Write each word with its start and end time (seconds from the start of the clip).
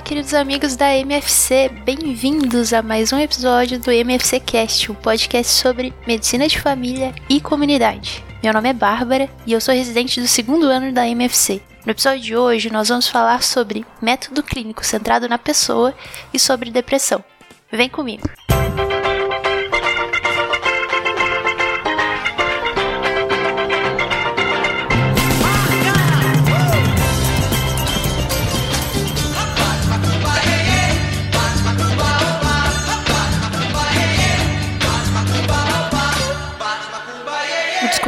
Olá, 0.00 0.06
queridos 0.06 0.32
amigos 0.32 0.76
da 0.76 0.96
MFC, 0.96 1.68
bem-vindos 1.84 2.72
a 2.72 2.80
mais 2.80 3.12
um 3.12 3.18
episódio 3.18 3.78
do 3.78 3.92
MFC 3.92 4.40
Cast, 4.40 4.90
um 4.90 4.94
podcast 4.94 5.52
sobre 5.52 5.92
medicina 6.06 6.48
de 6.48 6.58
família 6.58 7.14
e 7.28 7.38
comunidade. 7.38 8.24
Meu 8.42 8.50
nome 8.54 8.70
é 8.70 8.72
Bárbara 8.72 9.28
e 9.46 9.52
eu 9.52 9.60
sou 9.60 9.74
residente 9.74 10.18
do 10.18 10.26
segundo 10.26 10.64
ano 10.64 10.90
da 10.90 11.06
MFC. 11.06 11.60
No 11.84 11.92
episódio 11.92 12.22
de 12.22 12.34
hoje, 12.34 12.72
nós 12.72 12.88
vamos 12.88 13.08
falar 13.08 13.42
sobre 13.42 13.84
método 14.00 14.42
clínico 14.42 14.86
centrado 14.86 15.28
na 15.28 15.36
pessoa 15.36 15.94
e 16.32 16.38
sobre 16.38 16.70
depressão. 16.70 17.22
Vem 17.70 17.90
comigo! 17.90 18.26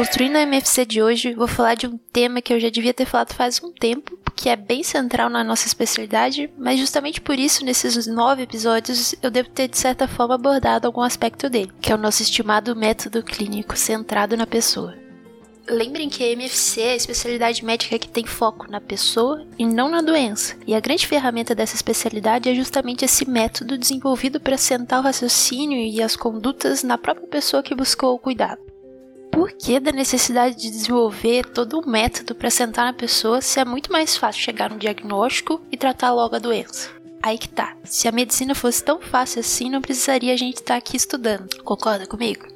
Desconstruindo 0.03 0.37
a 0.37 0.43
MFC 0.43 0.85
de 0.85 1.01
hoje, 1.01 1.33
vou 1.33 1.47
falar 1.47 1.77
de 1.77 1.87
um 1.87 1.97
tema 1.97 2.43
que 2.43 2.53
eu 2.53 2.59
já 2.59 2.69
devia 2.69 2.93
ter 2.93 3.07
falado 3.07 3.35
faz 3.35 3.63
um 3.63 3.71
tempo, 3.71 4.19
que 4.35 4.49
é 4.49 4.57
bem 4.57 4.83
central 4.83 5.31
na 5.31 5.45
nossa 5.45 5.69
especialidade, 5.69 6.51
mas 6.59 6.81
justamente 6.81 7.21
por 7.21 7.39
isso, 7.39 7.65
nesses 7.65 8.09
nove 8.09 8.43
episódios, 8.43 9.15
eu 9.23 9.31
devo 9.31 9.49
ter 9.51 9.69
de 9.69 9.79
certa 9.79 10.09
forma 10.09 10.35
abordado 10.35 10.89
algum 10.89 11.03
aspecto 11.03 11.49
dele, 11.49 11.71
que 11.81 11.93
é 11.93 11.95
o 11.95 11.99
nosso 11.99 12.21
estimado 12.21 12.75
método 12.75 13.23
clínico 13.23 13.77
centrado 13.77 14.37
na 14.37 14.45
pessoa. 14.45 14.97
Lembrem 15.71 16.09
que 16.09 16.25
a 16.25 16.33
MFC 16.33 16.81
é 16.81 16.93
a 16.95 16.97
especialidade 16.97 17.65
médica 17.65 17.97
que 17.97 18.09
tem 18.09 18.27
foco 18.27 18.69
na 18.69 18.81
pessoa 18.81 19.47
e 19.57 19.65
não 19.65 19.89
na 19.89 20.03
doença. 20.03 20.57
E 20.67 20.75
a 20.75 20.81
grande 20.81 21.07
ferramenta 21.07 21.55
dessa 21.55 21.77
especialidade 21.77 22.49
é 22.49 22.55
justamente 22.57 23.05
esse 23.05 23.25
método 23.25 23.79
desenvolvido 23.79 24.41
para 24.41 24.59
sentar 24.59 24.99
o 24.99 25.05
raciocínio 25.05 25.79
e 25.79 26.03
as 26.03 26.17
condutas 26.17 26.83
na 26.83 26.99
própria 26.99 27.29
pessoa 27.29 27.63
que 27.63 27.73
buscou 27.73 28.17
o 28.17 28.19
cuidado 28.19 28.72
porquê 29.43 29.81
da 29.81 29.91
necessidade 29.91 30.55
de 30.55 30.71
desenvolver 30.71 31.47
todo 31.47 31.77
um 31.77 31.91
método 31.91 32.33
para 32.33 32.49
sentar 32.49 32.85
na 32.85 32.93
pessoa 32.93 33.41
se 33.41 33.59
é 33.59 33.65
muito 33.65 33.91
mais 33.91 34.17
fácil 34.17 34.41
chegar 34.41 34.71
no 34.71 34.79
diagnóstico 34.79 35.61
e 35.69 35.77
tratar 35.77 36.13
logo 36.13 36.37
a 36.37 36.39
doença? 36.39 36.89
Aí 37.21 37.37
que 37.37 37.49
tá. 37.49 37.77
Se 37.83 38.07
a 38.07 38.13
medicina 38.13 38.55
fosse 38.55 38.85
tão 38.85 39.01
fácil 39.01 39.41
assim, 39.41 39.69
não 39.69 39.83
precisaria 39.83 40.33
a 40.33 40.37
gente 40.37 40.59
estar 40.59 40.75
tá 40.75 40.79
aqui 40.79 40.97
estudando. 40.97 41.61
Concorda 41.65 42.07
comigo? 42.07 42.47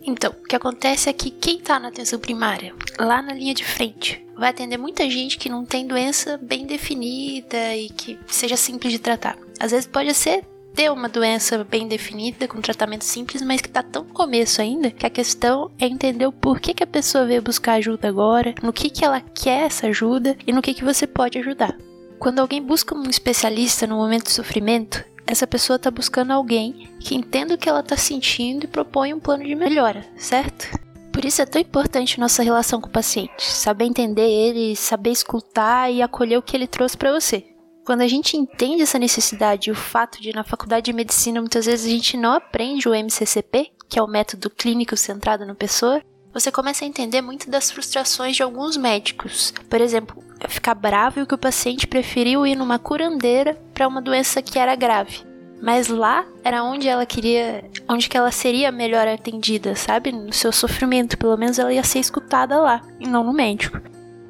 Então, 0.00 0.30
o 0.30 0.46
que 0.46 0.54
acontece 0.54 1.10
é 1.10 1.12
que 1.12 1.28
quem 1.28 1.58
está 1.58 1.80
na 1.80 1.88
atenção 1.88 2.20
primária, 2.20 2.72
lá 3.00 3.20
na 3.20 3.34
linha 3.34 3.54
de 3.54 3.64
frente, 3.64 4.24
vai 4.36 4.50
atender 4.50 4.76
muita 4.76 5.10
gente 5.10 5.36
que 5.36 5.48
não 5.48 5.64
tem 5.64 5.88
doença 5.88 6.38
bem 6.40 6.66
definida 6.66 7.74
e 7.74 7.88
que 7.88 8.16
seja 8.28 8.56
simples 8.56 8.92
de 8.92 9.00
tratar. 9.00 9.36
Às 9.58 9.72
vezes 9.72 9.88
pode 9.88 10.14
ser 10.14 10.44
ter 10.74 10.90
uma 10.90 11.08
doença 11.08 11.64
bem 11.64 11.86
definida, 11.86 12.48
com 12.48 12.60
tratamento 12.60 13.04
simples, 13.04 13.42
mas 13.42 13.60
que 13.60 13.68
está 13.68 13.82
tão 13.82 14.04
no 14.04 14.12
começo 14.12 14.60
ainda, 14.60 14.90
que 14.90 15.06
a 15.06 15.10
questão 15.10 15.70
é 15.78 15.86
entender 15.86 16.26
o 16.26 16.32
porquê 16.32 16.74
que 16.74 16.84
a 16.84 16.86
pessoa 16.86 17.26
veio 17.26 17.42
buscar 17.42 17.74
ajuda 17.74 18.08
agora, 18.08 18.54
no 18.62 18.72
que, 18.72 18.90
que 18.90 19.04
ela 19.04 19.20
quer 19.20 19.64
essa 19.64 19.86
ajuda 19.86 20.36
e 20.46 20.52
no 20.52 20.62
que, 20.62 20.74
que 20.74 20.84
você 20.84 21.06
pode 21.06 21.38
ajudar. 21.38 21.76
Quando 22.18 22.38
alguém 22.38 22.62
busca 22.62 22.94
um 22.94 23.08
especialista 23.08 23.86
no 23.86 23.96
momento 23.96 24.24
de 24.24 24.32
sofrimento, 24.32 25.04
essa 25.26 25.46
pessoa 25.46 25.76
está 25.76 25.90
buscando 25.90 26.32
alguém 26.32 26.90
que 27.00 27.14
entenda 27.14 27.54
o 27.54 27.58
que 27.58 27.68
ela 27.68 27.80
está 27.80 27.96
sentindo 27.96 28.64
e 28.64 28.68
propõe 28.68 29.14
um 29.14 29.20
plano 29.20 29.44
de 29.44 29.54
melhora, 29.54 30.04
certo? 30.16 30.68
Por 31.12 31.24
isso 31.24 31.42
é 31.42 31.46
tão 31.46 31.60
importante 31.60 32.18
nossa 32.18 32.42
relação 32.42 32.80
com 32.80 32.88
o 32.88 32.92
paciente, 32.92 33.42
saber 33.42 33.84
entender 33.84 34.28
ele, 34.28 34.74
saber 34.74 35.10
escutar 35.10 35.90
e 35.92 36.00
acolher 36.00 36.38
o 36.38 36.42
que 36.42 36.56
ele 36.56 36.66
trouxe 36.66 36.96
para 36.96 37.12
você. 37.12 37.44
Quando 37.84 38.02
a 38.02 38.06
gente 38.06 38.36
entende 38.36 38.82
essa 38.82 38.98
necessidade 38.98 39.68
e 39.68 39.72
o 39.72 39.76
fato 39.76 40.22
de 40.22 40.32
na 40.32 40.44
faculdade 40.44 40.84
de 40.86 40.92
medicina 40.92 41.40
muitas 41.40 41.66
vezes 41.66 41.86
a 41.86 41.88
gente 41.88 42.16
não 42.16 42.32
aprende 42.32 42.88
o 42.88 42.94
MCCP, 42.94 43.72
que 43.88 43.98
é 43.98 44.02
o 44.02 44.06
método 44.06 44.48
clínico 44.48 44.96
centrado 44.96 45.44
na 45.44 45.54
pessoa, 45.54 46.00
você 46.32 46.50
começa 46.50 46.84
a 46.84 46.88
entender 46.88 47.20
muito 47.20 47.50
das 47.50 47.70
frustrações 47.70 48.36
de 48.36 48.42
alguns 48.42 48.76
médicos. 48.76 49.52
Por 49.68 49.80
exemplo, 49.80 50.22
ficar 50.48 50.74
bravo 50.74 51.26
que 51.26 51.34
o 51.34 51.38
paciente 51.38 51.86
preferiu 51.86 52.46
ir 52.46 52.54
numa 52.54 52.78
curandeira 52.78 53.60
para 53.74 53.88
uma 53.88 54.00
doença 54.00 54.40
que 54.40 54.58
era 54.58 54.76
grave. 54.76 55.24
Mas 55.60 55.88
lá 55.88 56.24
era 56.42 56.62
onde 56.62 56.88
ela 56.88 57.04
queria, 57.04 57.68
onde 57.88 58.08
que 58.08 58.16
ela 58.16 58.30
seria 58.30 58.72
melhor 58.72 59.06
atendida, 59.06 59.74
sabe? 59.76 60.10
No 60.10 60.32
seu 60.32 60.52
sofrimento, 60.52 61.18
pelo 61.18 61.36
menos 61.36 61.58
ela 61.58 61.72
ia 61.72 61.84
ser 61.84 61.98
escutada 61.98 62.58
lá, 62.58 62.80
e 62.98 63.06
não 63.06 63.22
no 63.22 63.32
médico 63.32 63.78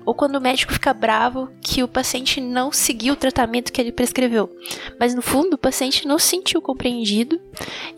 ou 0.05 0.15
quando 0.15 0.37
o 0.37 0.41
médico 0.41 0.73
fica 0.73 0.93
bravo 0.93 1.49
que 1.61 1.83
o 1.83 1.89
paciente 1.89 2.41
não 2.41 2.73
seguiu 2.73 3.15
o 3.15 3.17
tratamento 3.17 3.73
que 3.73 3.81
ele 3.81 3.93
prescreveu. 3.93 4.51
Mas 4.99 5.15
no 5.15 5.23
fundo, 5.23 5.55
o 5.55 5.59
paciente 5.59 6.07
não 6.07 6.19
se 6.19 6.29
sentiu 6.29 6.61
compreendido 6.61 7.41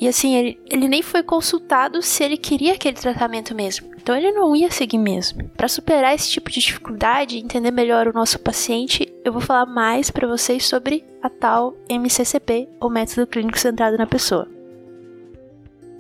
e 0.01 0.09
assim, 0.09 0.35
ele, 0.35 0.61
ele 0.71 0.89
nem 0.89 1.03
foi 1.03 1.23
consultado 1.23 2.03
se 2.03 2.25
ele 2.25 2.37
queria 2.37 2.75
aquele 2.75 2.97
tratamento 2.97 3.55
mesmo. 3.55 3.95
Então 3.97 4.15
ele 4.15 4.33
não 4.33 4.55
ia 4.55 4.71
seguir 4.71 4.99
mesmo. 4.99 5.49
Para 5.57 5.69
superar 5.69 6.15
esse 6.15 6.31
tipo 6.31 6.51
de 6.51 6.61
dificuldade 6.61 7.37
e 7.37 7.41
entender 7.41 7.71
melhor 7.71 8.07
o 8.07 8.13
nosso 8.13 8.39
paciente, 8.39 9.11
eu 9.25 9.33
vou 9.33 9.41
falar 9.41 9.67
mais 9.67 10.11
para 10.11 10.29
vocês 10.29 10.67
sobre 10.67 11.05
a 11.23 11.31
tal 11.31 11.75
MCCP, 11.89 12.69
ou 12.79 12.91
método 12.91 13.27
clínico 13.27 13.59
centrado 13.59 13.97
na 13.97 14.07
pessoa. 14.07 14.54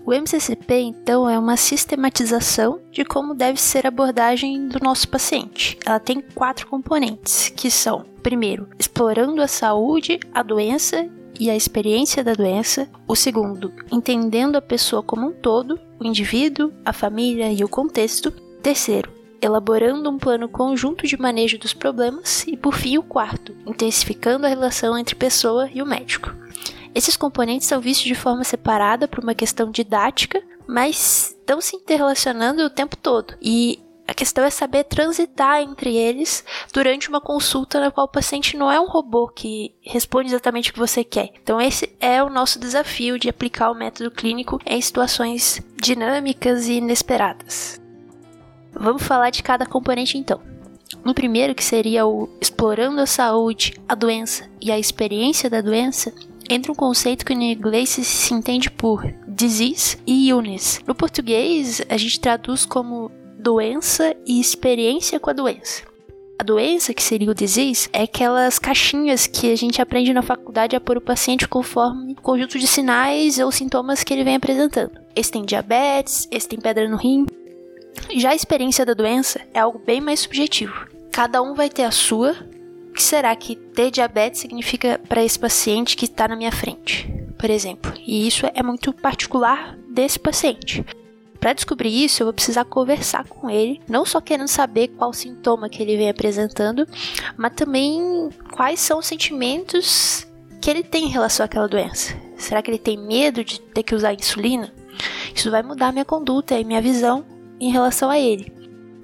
O 0.06 0.12
MCCP, 0.12 0.80
então, 0.80 1.28
é 1.28 1.38
uma 1.38 1.56
sistematização 1.56 2.78
de 2.92 3.06
como 3.06 3.34
deve 3.34 3.58
ser 3.58 3.86
a 3.86 3.88
abordagem 3.88 4.68
do 4.68 4.78
nosso 4.78 5.08
paciente. 5.08 5.78
Ela 5.84 5.98
tem 5.98 6.20
quatro 6.34 6.66
componentes, 6.66 7.48
que 7.48 7.70
são, 7.70 8.04
primeiro, 8.22 8.68
explorando 8.78 9.40
a 9.40 9.48
saúde, 9.48 10.20
a 10.34 10.42
doença 10.42 11.08
e 11.40 11.48
a 11.48 11.56
experiência 11.56 12.22
da 12.22 12.34
doença. 12.34 12.86
O 13.08 13.16
segundo, 13.16 13.72
entendendo 13.90 14.56
a 14.56 14.62
pessoa 14.62 15.02
como 15.02 15.28
um 15.28 15.32
todo, 15.32 15.80
o 15.98 16.04
indivíduo, 16.04 16.70
a 16.84 16.92
família 16.92 17.50
e 17.50 17.64
o 17.64 17.68
contexto. 17.68 18.30
Terceiro, 18.62 19.10
elaborando 19.40 20.10
um 20.10 20.18
plano 20.18 20.50
conjunto 20.50 21.06
de 21.06 21.16
manejo 21.18 21.58
dos 21.58 21.72
problemas. 21.72 22.44
E 22.46 22.58
por 22.58 22.74
fim, 22.74 22.98
o 22.98 23.02
quarto, 23.02 23.56
intensificando 23.66 24.44
a 24.44 24.50
relação 24.50 24.98
entre 24.98 25.14
pessoa 25.14 25.70
e 25.72 25.80
o 25.80 25.86
médico. 25.86 26.44
Esses 26.94 27.16
componentes 27.16 27.66
são 27.66 27.80
vistos 27.80 28.06
de 28.06 28.14
forma 28.14 28.44
separada 28.44 29.08
por 29.08 29.22
uma 29.22 29.34
questão 29.34 29.70
didática, 29.70 30.42
mas 30.66 31.34
estão 31.38 31.60
se 31.60 31.76
interrelacionando 31.76 32.62
o 32.62 32.70
tempo 32.70 32.96
todo. 32.96 33.34
E 33.42 33.82
a 34.06 34.12
questão 34.12 34.44
é 34.44 34.50
saber 34.50 34.84
transitar 34.84 35.60
entre 35.60 35.96
eles 35.96 36.44
durante 36.72 37.08
uma 37.08 37.20
consulta 37.20 37.80
na 37.80 37.90
qual 37.90 38.06
o 38.06 38.10
paciente 38.10 38.56
não 38.56 38.70
é 38.70 38.78
um 38.78 38.86
robô 38.86 39.28
que 39.28 39.74
responde 39.82 40.28
exatamente 40.28 40.70
o 40.70 40.74
que 40.74 40.78
você 40.78 41.02
quer. 41.02 41.30
Então, 41.42 41.60
esse 41.60 41.90
é 41.98 42.22
o 42.22 42.30
nosso 42.30 42.58
desafio 42.58 43.18
de 43.18 43.30
aplicar 43.30 43.70
o 43.70 43.74
método 43.74 44.10
clínico 44.10 44.60
em 44.66 44.80
situações 44.80 45.60
dinâmicas 45.80 46.68
e 46.68 46.74
inesperadas. 46.74 47.80
Vamos 48.72 49.02
falar 49.02 49.30
de 49.30 49.42
cada 49.42 49.64
componente 49.64 50.18
então. 50.18 50.40
No 51.02 51.14
primeiro, 51.14 51.54
que 51.54 51.64
seria 51.64 52.06
o 52.06 52.28
explorando 52.40 53.00
a 53.00 53.06
saúde, 53.06 53.74
a 53.88 53.94
doença 53.94 54.48
e 54.60 54.70
a 54.70 54.78
experiência 54.78 55.48
da 55.48 55.60
doença, 55.60 56.12
entra 56.48 56.72
um 56.72 56.74
conceito 56.74 57.24
que 57.24 57.34
no 57.34 57.42
inglês 57.42 57.90
se 57.90 58.34
entende 58.34 58.70
por 58.70 59.04
disease 59.28 59.98
e 60.06 60.28
illness. 60.28 60.80
No 60.86 60.94
português, 60.94 61.82
a 61.88 61.96
gente 61.96 62.20
traduz 62.20 62.64
como 62.64 63.10
doença 63.38 64.16
e 64.26 64.40
experiência 64.40 65.20
com 65.20 65.30
a 65.30 65.34
doença. 65.34 65.82
A 66.38 66.42
doença, 66.42 66.92
que 66.92 67.02
seria 67.02 67.30
o 67.30 67.34
disease, 67.34 67.88
é 67.92 68.02
aquelas 68.02 68.58
caixinhas 68.58 69.26
que 69.26 69.52
a 69.52 69.56
gente 69.56 69.80
aprende 69.80 70.12
na 70.12 70.22
faculdade 70.22 70.74
a 70.74 70.80
pôr 70.80 70.96
o 70.96 71.00
paciente 71.00 71.46
conforme 71.46 72.12
o 72.12 72.22
conjunto 72.22 72.58
de 72.58 72.66
sinais 72.66 73.38
ou 73.38 73.52
sintomas 73.52 74.02
que 74.02 74.12
ele 74.12 74.24
vem 74.24 74.36
apresentando. 74.36 74.98
Esse 75.14 75.30
tem 75.30 75.44
diabetes, 75.44 76.26
esse 76.30 76.48
tem 76.48 76.60
pedra 76.60 76.88
no 76.88 76.96
rim. 76.96 77.26
Já 78.16 78.30
a 78.30 78.34
experiência 78.34 78.84
da 78.84 78.94
doença 78.94 79.40
é 79.54 79.60
algo 79.60 79.78
bem 79.78 80.00
mais 80.00 80.20
subjetivo. 80.20 80.88
Cada 81.12 81.40
um 81.40 81.54
vai 81.54 81.70
ter 81.70 81.84
a 81.84 81.92
sua, 81.92 82.34
que 82.94 83.02
será 83.02 83.34
que 83.34 83.56
ter 83.56 83.90
diabetes 83.90 84.40
significa 84.40 85.00
para 85.08 85.22
esse 85.22 85.38
paciente 85.38 85.96
que 85.96 86.04
está 86.04 86.28
na 86.28 86.36
minha 86.36 86.52
frente, 86.52 87.12
por 87.36 87.50
exemplo? 87.50 87.92
E 88.06 88.26
isso 88.26 88.46
é 88.54 88.62
muito 88.62 88.92
particular 88.92 89.76
desse 89.90 90.18
paciente. 90.18 90.84
Para 91.40 91.52
descobrir 91.52 91.90
isso, 92.04 92.22
eu 92.22 92.26
vou 92.26 92.32
precisar 92.32 92.64
conversar 92.64 93.24
com 93.24 93.50
ele, 93.50 93.82
não 93.86 94.06
só 94.06 94.20
querendo 94.20 94.48
saber 94.48 94.88
qual 94.88 95.12
sintoma 95.12 95.68
que 95.68 95.82
ele 95.82 95.96
vem 95.96 96.08
apresentando, 96.08 96.86
mas 97.36 97.52
também 97.54 98.30
quais 98.52 98.80
são 98.80 99.00
os 99.00 99.06
sentimentos 99.06 100.26
que 100.62 100.70
ele 100.70 100.82
tem 100.82 101.04
em 101.04 101.10
relação 101.10 101.44
àquela 101.44 101.68
doença. 101.68 102.16
Será 102.38 102.62
que 102.62 102.70
ele 102.70 102.78
tem 102.78 102.96
medo 102.96 103.44
de 103.44 103.60
ter 103.60 103.82
que 103.82 103.94
usar 103.94 104.14
insulina? 104.14 104.72
Isso 105.34 105.50
vai 105.50 105.62
mudar 105.62 105.92
minha 105.92 106.04
conduta 106.04 106.58
e 106.58 106.64
minha 106.64 106.80
visão 106.80 107.26
em 107.60 107.70
relação 107.70 108.08
a 108.08 108.18
ele 108.18 108.53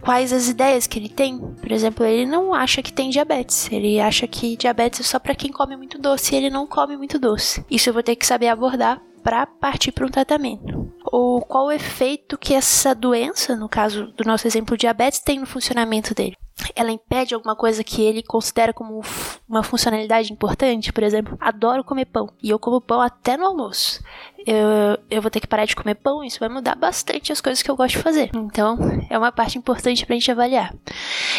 quais 0.01 0.33
as 0.33 0.49
ideias 0.49 0.87
que 0.87 0.99
ele 0.99 1.09
tem. 1.09 1.39
Por 1.39 1.71
exemplo, 1.71 2.05
ele 2.05 2.27
não 2.27 2.55
acha 2.55 2.83
que 2.83 2.93
tem 2.93 3.11
diabetes. 3.11 3.71
Ele 3.71 4.01
acha 4.01 4.27
que 4.27 4.57
diabetes 4.57 5.01
é 5.01 5.03
só 5.03 5.19
para 5.19 5.35
quem 5.35 5.53
come 5.53 5.77
muito 5.77 5.99
doce 5.99 6.35
e 6.35 6.39
ele 6.39 6.51
não 6.51 6.67
come 6.67 6.97
muito 6.97 7.19
doce. 7.19 7.65
Isso 7.71 7.89
eu 7.89 7.95
vou 7.95 8.03
ter 8.03 8.17
que 8.17 8.27
saber 8.27 8.49
abordar 8.49 9.03
para 9.23 9.47
partir 9.47 9.93
para 9.93 10.07
um 10.07 10.11
tratamento. 10.11 10.93
Ou 11.05 11.41
qual 11.41 11.67
o 11.67 11.73
efeito 11.73 12.39
que 12.39 12.55
essa 12.55 12.95
doença, 12.95 13.57
no 13.57 13.69
caso 13.69 14.07
do 14.13 14.25
nosso 14.25 14.47
exemplo 14.47 14.77
diabetes, 14.77 15.21
tem 15.21 15.39
no 15.39 15.47
funcionamento 15.47 16.15
dele 16.15 16.37
ela 16.75 16.91
impede 16.91 17.35
alguma 17.35 17.57
coisa 17.57 17.83
que 17.83 18.03
ele 18.03 18.23
considera 18.23 18.73
como 18.73 19.01
uma 19.49 19.63
funcionalidade 19.63 20.33
importante, 20.33 20.93
por 20.93 21.03
exemplo, 21.03 21.37
adoro 21.41 21.85
comer 21.85 22.07
pão 22.07 22.31
e 22.43 22.51
eu 22.51 22.59
como 22.59 22.81
pão 22.81 23.01
até 23.01 23.37
no 23.37 23.47
almoço. 23.47 24.03
Eu, 24.47 24.99
eu 25.11 25.21
vou 25.21 25.31
ter 25.31 25.41
que 25.41 25.47
parar 25.47 25.65
de 25.65 25.77
comer 25.77 25.97
pão, 25.97 26.25
isso 26.25 26.41
vai 26.41 26.49
mudar 26.49 26.75
bastante 26.75 27.33
as 27.33 27.41
coisas 27.41 27.63
que 27.63 27.71
eu 27.71 27.77
gosto 27.77 27.97
de 27.97 28.03
fazer. 28.03 28.31
Então, 28.35 28.79
é 29.09 29.19
uma 29.19 29.31
parte 29.31 29.59
importante 29.59 30.07
pra 30.07 30.15
gente 30.15 30.31
avaliar. 30.31 30.75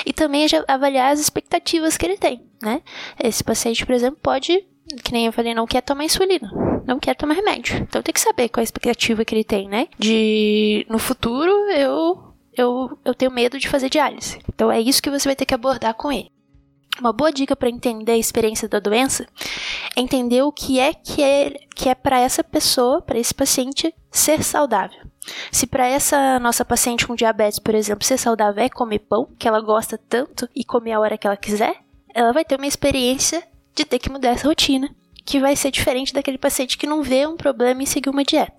E 0.06 0.14
também 0.14 0.46
avaliar 0.68 1.12
as 1.12 1.20
expectativas 1.20 1.98
que 1.98 2.06
ele 2.06 2.18
tem, 2.18 2.44
né? 2.62 2.82
Esse 3.22 3.44
paciente, 3.44 3.86
por 3.86 3.94
exemplo, 3.94 4.20
pode, 4.22 4.66
que 4.96 5.12
nem 5.12 5.26
eu 5.26 5.32
falei, 5.32 5.54
não 5.54 5.68
quer 5.68 5.82
tomar 5.82 6.04
insulina, 6.04 6.50
não 6.86 7.00
quer 7.00 7.16
tomar 7.16 7.34
remédio. 7.34 7.78
Então 7.78 8.02
tem 8.02 8.14
que 8.14 8.20
saber 8.20 8.50
qual 8.50 8.62
é 8.62 8.64
a 8.64 8.66
expectativa 8.66 9.26
que 9.26 9.34
ele 9.36 9.44
tem, 9.44 9.68
né? 9.68 9.88
De 9.98 10.86
no 10.90 11.00
futuro 11.00 11.52
eu 11.72 12.32
eu, 12.54 12.98
eu 13.06 13.16
tenho 13.16 13.32
medo 13.32 13.58
de 13.58 13.70
fazer 13.70 13.90
diálise. 13.90 14.40
Então 14.54 14.72
é 14.72 14.80
isso 14.80 15.02
que 15.02 15.10
você 15.10 15.28
vai 15.28 15.36
ter 15.36 15.46
que 15.46 15.54
abordar 15.54 15.94
com 15.94 16.12
ele. 16.12 16.32
Uma 17.00 17.14
boa 17.14 17.32
dica 17.32 17.56
para 17.56 17.70
entender 17.70 18.12
a 18.12 18.18
experiência 18.18 18.68
da 18.68 18.80
doença 18.80 19.26
é 19.96 20.02
entender 20.02 20.42
o 20.42 20.52
que 20.52 20.80
é 20.80 20.94
que 20.94 21.24
é, 21.24 21.52
que 21.74 21.90
é 21.90 21.96
para 21.96 22.20
essa 22.20 22.44
pessoa, 22.44 23.02
para 23.02 23.18
esse 23.18 23.34
paciente, 23.34 23.94
ser 24.12 24.44
saudável. 24.44 25.00
Se 25.52 25.66
para 25.66 25.88
essa 25.88 26.40
nossa 26.40 26.66
paciente 26.66 27.08
com 27.08 27.16
diabetes, 27.16 27.60
por 27.60 27.74
exemplo, 27.76 28.06
ser 28.06 28.18
saudável 28.18 28.64
é 28.64 28.70
comer 28.70 29.00
pão, 29.00 29.30
que 29.40 29.48
ela 29.48 29.62
gosta 29.62 29.98
tanto, 29.98 30.50
e 30.54 30.66
comer 30.66 30.94
a 30.94 31.00
hora 31.00 31.18
que 31.18 31.26
ela 31.26 31.38
quiser, 31.38 31.76
ela 32.14 32.34
vai 32.34 32.44
ter 32.44 32.58
uma 32.58 32.68
experiência 32.68 33.42
de 33.76 33.86
ter 33.86 34.00
que 34.00 34.10
mudar 34.10 34.30
essa 34.30 34.48
rotina, 34.48 34.94
que 35.26 35.40
vai 35.40 35.56
ser 35.56 35.72
diferente 35.72 36.14
daquele 36.14 36.38
paciente 36.38 36.78
que 36.78 36.88
não 36.88 37.04
vê 37.04 37.26
um 37.26 37.38
problema 37.38 37.84
em 37.84 37.86
seguir 37.86 38.10
uma 38.10 38.24
dieta. 38.24 38.54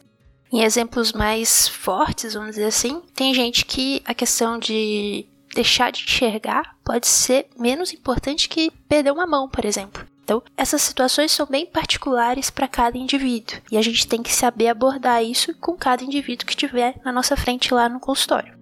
Em 0.53 0.63
exemplos 0.63 1.13
mais 1.13 1.67
fortes, 1.67 2.35
vamos 2.35 2.51
dizer 2.51 2.67
assim, 2.67 3.03
tem 3.15 3.33
gente 3.35 3.65
que 3.65 4.03
a 4.05 4.15
questão 4.15 4.59
de 4.59 5.27
deixar 5.55 5.91
de 5.91 6.03
enxergar 6.03 6.77
pode 6.85 7.07
ser 7.07 7.47
menos 7.59 7.93
importante 7.93 8.49
que 8.49 8.71
perder 8.89 9.13
uma 9.13 9.27
mão, 9.27 9.49
por 9.49 9.65
exemplo. 9.65 10.07
Então, 10.25 10.43
essas 10.57 10.83
situações 10.83 11.33
são 11.33 11.47
bem 11.47 11.67
particulares 11.67 12.49
para 12.49 12.69
cada 12.69 12.97
indivíduo 12.97 13.59
e 13.71 13.77
a 13.77 13.83
gente 13.83 14.07
tem 14.07 14.23
que 14.23 14.33
saber 14.33 14.69
abordar 14.69 15.23
isso 15.23 15.55
com 15.57 15.77
cada 15.77 16.05
indivíduo 16.05 16.47
que 16.47 16.57
tiver 16.57 17.01
na 17.05 17.13
nossa 17.13 17.37
frente 17.37 17.75
lá 17.75 17.89
no 17.89 17.99
consultório. 17.99 18.57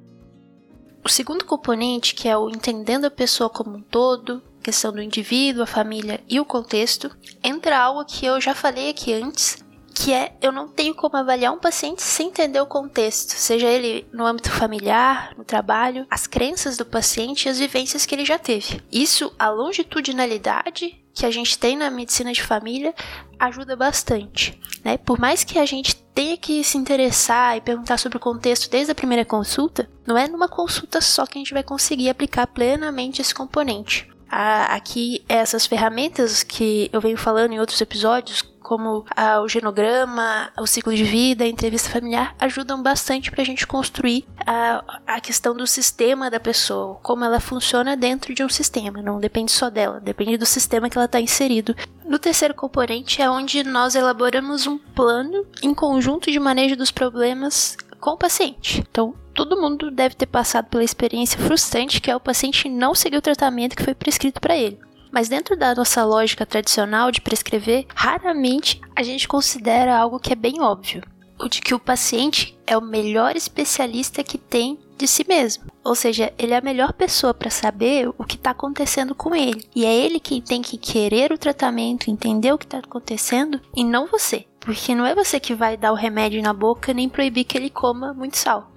O 1.04 1.08
segundo 1.08 1.44
componente, 1.44 2.14
que 2.14 2.28
é 2.28 2.36
o 2.36 2.50
entendendo 2.50 3.04
a 3.04 3.10
pessoa 3.10 3.50
como 3.50 3.76
um 3.76 3.82
todo, 3.82 4.42
questão 4.62 4.92
do 4.92 5.02
indivíduo, 5.02 5.62
a 5.62 5.66
família 5.66 6.20
e 6.28 6.38
o 6.38 6.44
contexto, 6.44 7.10
entra 7.42 7.78
algo 7.78 8.04
que 8.04 8.26
eu 8.26 8.40
já 8.40 8.54
falei 8.54 8.90
aqui 8.90 9.12
antes, 9.12 9.64
que 9.94 10.12
é 10.12 10.32
eu 10.40 10.52
não 10.52 10.68
tenho 10.68 10.94
como 10.94 11.16
avaliar 11.16 11.52
um 11.52 11.58
paciente 11.58 12.02
sem 12.02 12.28
entender 12.28 12.60
o 12.60 12.66
contexto, 12.66 13.30
seja 13.30 13.66
ele 13.66 14.06
no 14.12 14.24
âmbito 14.24 14.50
familiar, 14.50 15.34
no 15.36 15.44
trabalho, 15.44 16.06
as 16.10 16.26
crenças 16.26 16.76
do 16.76 16.86
paciente 16.86 17.46
e 17.46 17.48
as 17.48 17.58
vivências 17.58 18.06
que 18.06 18.14
ele 18.14 18.24
já 18.24 18.38
teve. 18.38 18.80
Isso, 18.90 19.32
a 19.38 19.50
longitudinalidade 19.50 21.04
que 21.12 21.26
a 21.26 21.30
gente 21.30 21.58
tem 21.58 21.76
na 21.76 21.90
medicina 21.90 22.32
de 22.32 22.42
família 22.42 22.94
ajuda 23.38 23.76
bastante, 23.76 24.58
né? 24.84 24.96
Por 24.96 25.18
mais 25.18 25.44
que 25.44 25.58
a 25.58 25.66
gente 25.66 25.96
tenha 26.14 26.36
que 26.36 26.62
se 26.64 26.78
interessar 26.78 27.56
e 27.56 27.60
perguntar 27.60 27.98
sobre 27.98 28.16
o 28.16 28.20
contexto 28.20 28.70
desde 28.70 28.92
a 28.92 28.94
primeira 28.94 29.24
consulta, 29.24 29.90
não 30.06 30.16
é 30.16 30.28
numa 30.28 30.48
consulta 30.48 31.00
só 31.00 31.26
que 31.26 31.36
a 31.36 31.40
gente 31.40 31.52
vai 31.52 31.62
conseguir 31.62 32.08
aplicar 32.08 32.46
plenamente 32.46 33.20
esse 33.20 33.34
componente. 33.34 34.08
Aqui 34.30 35.24
essas 35.28 35.66
ferramentas 35.66 36.42
que 36.42 36.88
eu 36.92 37.00
venho 37.00 37.16
falando 37.16 37.52
em 37.52 37.60
outros 37.60 37.80
episódios, 37.80 38.42
como 38.70 39.04
a, 39.16 39.40
o 39.40 39.48
genograma, 39.48 40.52
o 40.56 40.66
ciclo 40.66 40.94
de 40.94 41.02
vida, 41.02 41.42
a 41.42 41.48
entrevista 41.48 41.90
familiar, 41.90 42.36
ajudam 42.38 42.80
bastante 42.80 43.28
para 43.28 43.42
a 43.42 43.44
gente 43.44 43.66
construir 43.66 44.24
a, 44.46 45.00
a 45.04 45.20
questão 45.20 45.56
do 45.56 45.66
sistema 45.66 46.30
da 46.30 46.38
pessoa, 46.38 46.94
como 47.02 47.24
ela 47.24 47.40
funciona 47.40 47.96
dentro 47.96 48.32
de 48.32 48.44
um 48.44 48.48
sistema. 48.48 49.02
Não 49.02 49.18
depende 49.18 49.50
só 49.50 49.68
dela, 49.68 49.98
depende 49.98 50.36
do 50.36 50.46
sistema 50.46 50.88
que 50.88 50.96
ela 50.96 51.06
está 51.06 51.20
inserido. 51.20 51.74
No 52.04 52.18
terceiro 52.18 52.54
componente 52.54 53.20
é 53.20 53.28
onde 53.28 53.64
nós 53.64 53.96
elaboramos 53.96 54.68
um 54.68 54.78
plano 54.78 55.44
em 55.62 55.74
conjunto 55.74 56.30
de 56.30 56.38
manejo 56.38 56.76
dos 56.76 56.92
problemas 56.92 57.76
com 57.98 58.10
o 58.10 58.16
paciente. 58.16 58.84
Então, 58.88 59.14
todo 59.34 59.60
mundo 59.60 59.90
deve 59.90 60.14
ter 60.14 60.26
passado 60.26 60.66
pela 60.66 60.84
experiência 60.84 61.38
frustrante 61.38 62.00
que 62.00 62.10
é 62.10 62.16
o 62.16 62.20
paciente 62.20 62.68
não 62.68 62.94
seguir 62.94 63.16
o 63.16 63.22
tratamento 63.22 63.76
que 63.76 63.84
foi 63.84 63.94
prescrito 63.94 64.40
para 64.40 64.56
ele. 64.56 64.78
Mas 65.10 65.28
dentro 65.28 65.56
da 65.56 65.74
nossa 65.74 66.04
lógica 66.04 66.46
tradicional 66.46 67.10
de 67.10 67.20
prescrever, 67.20 67.86
raramente 67.94 68.80
a 68.94 69.02
gente 69.02 69.26
considera 69.26 69.96
algo 69.96 70.20
que 70.20 70.32
é 70.32 70.36
bem 70.36 70.60
óbvio, 70.60 71.02
o 71.38 71.48
de 71.48 71.60
que 71.60 71.74
o 71.74 71.80
paciente 71.80 72.56
é 72.66 72.76
o 72.76 72.82
melhor 72.82 73.34
especialista 73.34 74.22
que 74.22 74.38
tem 74.38 74.78
de 74.96 75.08
si 75.08 75.24
mesmo. 75.26 75.64
Ou 75.82 75.94
seja, 75.94 76.32
ele 76.38 76.52
é 76.52 76.58
a 76.58 76.62
melhor 76.62 76.92
pessoa 76.92 77.32
para 77.32 77.50
saber 77.50 78.08
o 78.18 78.24
que 78.24 78.36
está 78.36 78.50
acontecendo 78.50 79.14
com 79.14 79.34
ele. 79.34 79.66
E 79.74 79.84
é 79.84 79.94
ele 79.94 80.20
quem 80.20 80.42
tem 80.42 80.60
que 80.60 80.76
querer 80.76 81.32
o 81.32 81.38
tratamento, 81.38 82.10
entender 82.10 82.52
o 82.52 82.58
que 82.58 82.66
está 82.66 82.78
acontecendo 82.78 83.58
e 83.74 83.82
não 83.82 84.06
você. 84.06 84.44
Porque 84.60 84.94
não 84.94 85.06
é 85.06 85.14
você 85.14 85.40
que 85.40 85.54
vai 85.54 85.76
dar 85.76 85.92
o 85.92 85.96
remédio 85.96 86.42
na 86.42 86.52
boca 86.52 86.92
nem 86.92 87.08
proibir 87.08 87.44
que 87.44 87.56
ele 87.56 87.70
coma 87.70 88.12
muito 88.12 88.36
sal. 88.36 88.70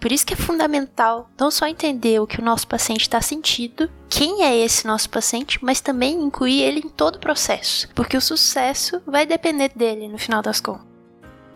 Por 0.00 0.10
isso 0.10 0.24
que 0.24 0.32
é 0.32 0.36
fundamental 0.36 1.30
não 1.38 1.50
só 1.50 1.66
entender 1.66 2.18
o 2.20 2.26
que 2.26 2.40
o 2.40 2.44
nosso 2.44 2.66
paciente 2.66 3.02
está 3.02 3.20
sentindo, 3.20 3.90
quem 4.08 4.42
é 4.42 4.56
esse 4.56 4.86
nosso 4.86 5.10
paciente, 5.10 5.58
mas 5.62 5.80
também 5.80 6.14
incluir 6.20 6.62
ele 6.62 6.80
em 6.80 6.88
todo 6.88 7.16
o 7.16 7.20
processo, 7.20 7.88
porque 7.94 8.16
o 8.16 8.20
sucesso 8.20 9.02
vai 9.06 9.26
depender 9.26 9.70
dele 9.76 10.08
no 10.08 10.18
final 10.18 10.40
das 10.40 10.60
contas. 10.60 10.88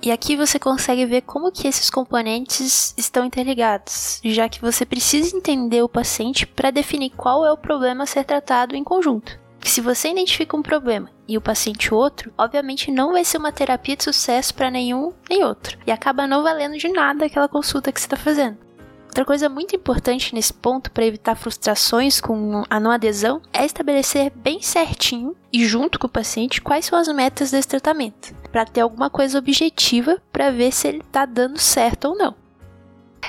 E 0.03 0.13
aqui 0.13 0.37
você 0.37 0.59
consegue 0.59 1.07
ver 1.07 1.23
como 1.23 1.51
que 1.51 1.67
esses 1.67 1.89
componentes 1.89 2.93
estão 2.99 3.25
interligados, 3.25 4.21
já 4.23 4.51
que 4.51 4.61
você 4.61 4.85
precisa 4.85 5.35
entender 5.35 5.81
o 5.81 5.89
paciente 5.89 6.47
para 6.47 6.71
definir 6.71 7.09
qual 7.17 7.47
é 7.47 7.51
o 7.51 7.57
problema 7.57 8.05
a 8.05 8.07
ser 8.07 8.23
tratado 8.25 8.77
em 8.77 8.85
conjunto. 8.85 9.41
Se 9.65 9.81
você 9.81 10.11
identifica 10.11 10.57
um 10.57 10.63
problema 10.63 11.11
e 11.27 11.37
o 11.37 11.41
paciente 11.41 11.93
outro, 11.93 12.33
obviamente 12.39 12.93
não 12.93 13.13
vai 13.13 13.25
ser 13.25 13.39
uma 13.39 13.51
terapia 13.51 13.97
de 13.97 14.05
sucesso 14.05 14.55
para 14.55 14.71
nenhum 14.71 15.13
nem 15.29 15.43
outro, 15.43 15.79
e 15.87 15.91
acaba 15.91 16.27
não 16.27 16.43
valendo 16.43 16.77
de 16.77 16.87
nada 16.89 17.25
aquela 17.25 17.49
consulta 17.49 17.91
que 17.91 17.99
você 17.99 18.07
está 18.07 18.17
fazendo. 18.17 18.59
Outra 19.07 19.25
coisa 19.25 19.49
muito 19.49 19.75
importante 19.75 20.35
nesse 20.35 20.53
ponto 20.53 20.91
para 20.91 21.07
evitar 21.07 21.35
frustrações 21.35 22.21
com 22.21 22.63
a 22.69 22.79
não 22.79 22.91
adesão 22.91 23.41
é 23.53 23.65
estabelecer 23.65 24.31
bem 24.31 24.61
certinho 24.61 25.35
e 25.53 25.65
junto 25.67 25.99
com 25.99 26.07
o 26.07 26.11
paciente 26.11 26.61
quais 26.61 26.85
são 26.85 26.99
as 26.99 27.09
metas 27.09 27.51
desse 27.51 27.69
tratamento, 27.69 28.35
para 28.53 28.67
ter 28.67 28.83
alguma 28.83 29.09
coisa 29.09 29.39
objetiva 29.39 30.21
para 30.31 30.51
ver 30.51 30.73
se 30.73 30.89
ele 30.89 30.99
está 30.99 31.25
dando 31.25 31.59
certo 31.59 32.09
ou 32.09 32.17
não. 32.17 32.35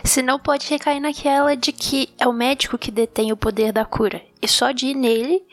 Senão 0.04 0.38
pode 0.38 0.68
recair 0.70 1.00
naquela 1.00 1.56
de 1.56 1.72
que 1.72 2.10
é 2.20 2.28
o 2.28 2.34
médico 2.34 2.78
que 2.78 2.92
detém 2.92 3.32
o 3.32 3.38
poder 3.38 3.72
da 3.72 3.86
cura 3.86 4.22
e 4.42 4.48
só 4.48 4.72
de 4.72 4.88
ir 4.88 4.96
nele 4.96 5.44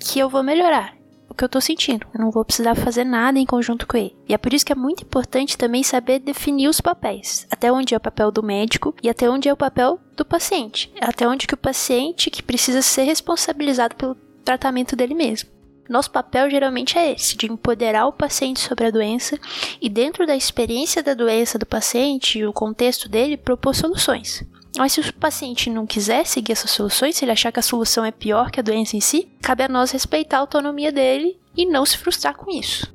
que 0.00 0.18
eu 0.18 0.28
vou 0.28 0.42
melhorar 0.42 0.96
o 1.28 1.34
que 1.34 1.44
eu 1.44 1.48
tô 1.48 1.60
sentindo. 1.60 2.06
Eu 2.14 2.20
não 2.20 2.30
vou 2.30 2.44
precisar 2.44 2.74
fazer 2.74 3.04
nada 3.04 3.38
em 3.38 3.44
conjunto 3.44 3.86
com 3.86 3.96
ele. 3.96 4.16
E 4.28 4.34
é 4.34 4.38
por 4.38 4.52
isso 4.52 4.64
que 4.64 4.72
é 4.72 4.76
muito 4.76 5.04
importante 5.04 5.58
também 5.58 5.82
saber 5.82 6.18
definir 6.18 6.68
os 6.68 6.80
papéis. 6.80 7.46
Até 7.50 7.70
onde 7.70 7.94
é 7.94 7.96
o 7.96 8.00
papel 8.00 8.30
do 8.30 8.42
médico 8.42 8.94
e 9.02 9.08
até 9.08 9.28
onde 9.28 9.48
é 9.48 9.52
o 9.52 9.56
papel 9.56 10.00
do 10.16 10.24
paciente. 10.24 10.90
Até 11.00 11.28
onde 11.28 11.46
que 11.46 11.54
o 11.54 11.58
paciente 11.58 12.30
que 12.30 12.42
precisa 12.42 12.80
ser 12.80 13.02
responsabilizado 13.02 13.94
pelo 13.94 14.16
tratamento 14.44 14.96
dele 14.96 15.14
mesmo. 15.14 15.50
Nosso 15.88 16.10
papel 16.10 16.50
geralmente 16.50 16.98
é 16.98 17.12
esse, 17.12 17.34
de 17.34 17.46
empoderar 17.46 18.06
o 18.06 18.12
paciente 18.12 18.60
sobre 18.60 18.86
a 18.86 18.90
doença 18.90 19.38
e, 19.80 19.88
dentro 19.88 20.26
da 20.26 20.36
experiência 20.36 21.02
da 21.02 21.14
doença 21.14 21.58
do 21.58 21.64
paciente 21.64 22.38
e 22.38 22.46
o 22.46 22.52
contexto 22.52 23.08
dele, 23.08 23.38
propor 23.38 23.74
soluções. 23.74 24.44
Mas 24.78 24.92
se 24.92 25.00
o 25.00 25.14
paciente 25.14 25.68
não 25.68 25.84
quiser 25.84 26.24
seguir 26.24 26.52
essas 26.52 26.70
soluções, 26.70 27.16
se 27.16 27.24
ele 27.24 27.32
achar 27.32 27.50
que 27.50 27.58
a 27.58 27.62
solução 27.62 28.04
é 28.04 28.12
pior 28.12 28.52
que 28.52 28.60
a 28.60 28.62
doença 28.62 28.96
em 28.96 29.00
si, 29.00 29.28
cabe 29.42 29.64
a 29.64 29.68
nós 29.68 29.90
respeitar 29.90 30.36
a 30.36 30.40
autonomia 30.40 30.92
dele 30.92 31.36
e 31.56 31.66
não 31.66 31.84
se 31.84 31.98
frustrar 31.98 32.36
com 32.36 32.48
isso. 32.48 32.86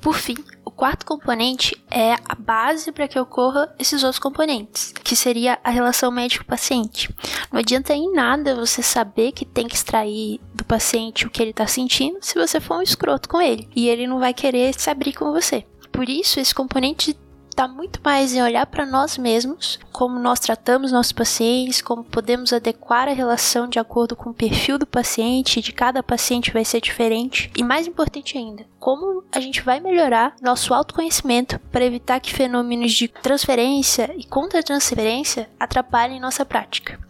Por 0.00 0.16
fim, 0.16 0.34
o 0.64 0.70
quarto 0.70 1.06
componente 1.06 1.80
é 1.88 2.14
a 2.28 2.34
base 2.34 2.90
para 2.90 3.06
que 3.06 3.20
ocorra 3.20 3.72
esses 3.78 4.02
outros 4.02 4.18
componentes, 4.18 4.92
que 5.04 5.14
seria 5.14 5.60
a 5.62 5.70
relação 5.70 6.10
médico-paciente. 6.10 7.08
Não 7.52 7.60
adianta 7.60 7.94
em 7.94 8.12
nada 8.12 8.56
você 8.56 8.82
saber 8.82 9.30
que 9.30 9.44
tem 9.44 9.68
que 9.68 9.76
extrair 9.76 10.40
do 10.52 10.64
paciente 10.64 11.24
o 11.24 11.30
que 11.30 11.40
ele 11.40 11.52
está 11.52 11.68
sentindo 11.68 12.18
se 12.20 12.34
você 12.34 12.58
for 12.58 12.78
um 12.78 12.82
escroto 12.82 13.28
com 13.28 13.40
ele 13.40 13.68
e 13.76 13.88
ele 13.88 14.08
não 14.08 14.18
vai 14.18 14.34
querer 14.34 14.74
se 14.76 14.90
abrir 14.90 15.12
com 15.12 15.30
você. 15.30 15.64
Por 15.92 16.08
isso, 16.08 16.40
esse 16.40 16.54
componente 16.54 17.16
está 17.50 17.68
muito 17.68 18.00
mais 18.02 18.32
em 18.34 18.42
olhar 18.42 18.66
para 18.66 18.86
nós 18.86 19.18
mesmos, 19.18 19.78
como 19.92 20.18
nós 20.18 20.40
tratamos 20.40 20.92
nossos 20.92 21.12
pacientes, 21.12 21.82
como 21.82 22.02
podemos 22.02 22.52
adequar 22.52 23.08
a 23.08 23.12
relação 23.12 23.68
de 23.68 23.78
acordo 23.78 24.16
com 24.16 24.30
o 24.30 24.34
perfil 24.34 24.78
do 24.78 24.86
paciente, 24.86 25.60
de 25.60 25.72
cada 25.72 26.02
paciente 26.02 26.52
vai 26.52 26.64
ser 26.64 26.80
diferente, 26.80 27.50
e 27.56 27.62
mais 27.62 27.86
importante 27.86 28.38
ainda, 28.38 28.64
como 28.78 29.24
a 29.32 29.40
gente 29.40 29.62
vai 29.62 29.80
melhorar 29.80 30.34
nosso 30.40 30.72
autoconhecimento 30.72 31.58
para 31.70 31.84
evitar 31.84 32.20
que 32.20 32.32
fenômenos 32.32 32.92
de 32.92 33.08
transferência 33.08 34.14
e 34.16 34.24
contra-transferência 34.24 35.50
atrapalhem 35.58 36.20
nossa 36.20 36.44
prática. 36.44 37.09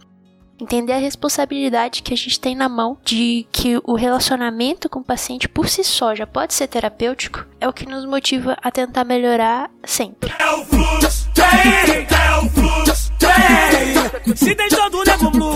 Entender 0.61 0.93
a 0.93 0.97
responsabilidade 0.97 2.03
que 2.03 2.13
a 2.13 2.17
gente 2.17 2.39
tem 2.39 2.55
na 2.55 2.69
mão 2.69 2.95
de 3.03 3.47
que 3.51 3.81
o 3.83 3.95
relacionamento 3.95 4.87
com 4.87 4.99
o 4.99 5.03
paciente 5.03 5.49
por 5.49 5.67
si 5.67 5.83
só 5.83 6.13
já 6.13 6.27
pode 6.27 6.53
ser 6.53 6.67
terapêutico, 6.67 7.45
é 7.59 7.67
o 7.67 7.73
que 7.73 7.87
nos 7.87 8.05
motiva 8.05 8.55
a 8.61 8.69
tentar 8.69 9.03
melhorar 9.03 9.71
sempre. 9.83 10.31
É 10.37 10.51
o 10.51 10.63
fluxo, 10.63 11.29
tem, 11.33 11.45
é 12.05 12.37
o 12.37 12.49
fluxo, 12.49 13.11
tem. 13.17 14.35
Se 14.35 14.53
deixou 14.53 14.89
do 14.91 15.03
nego 15.03 15.31
blue, 15.31 15.55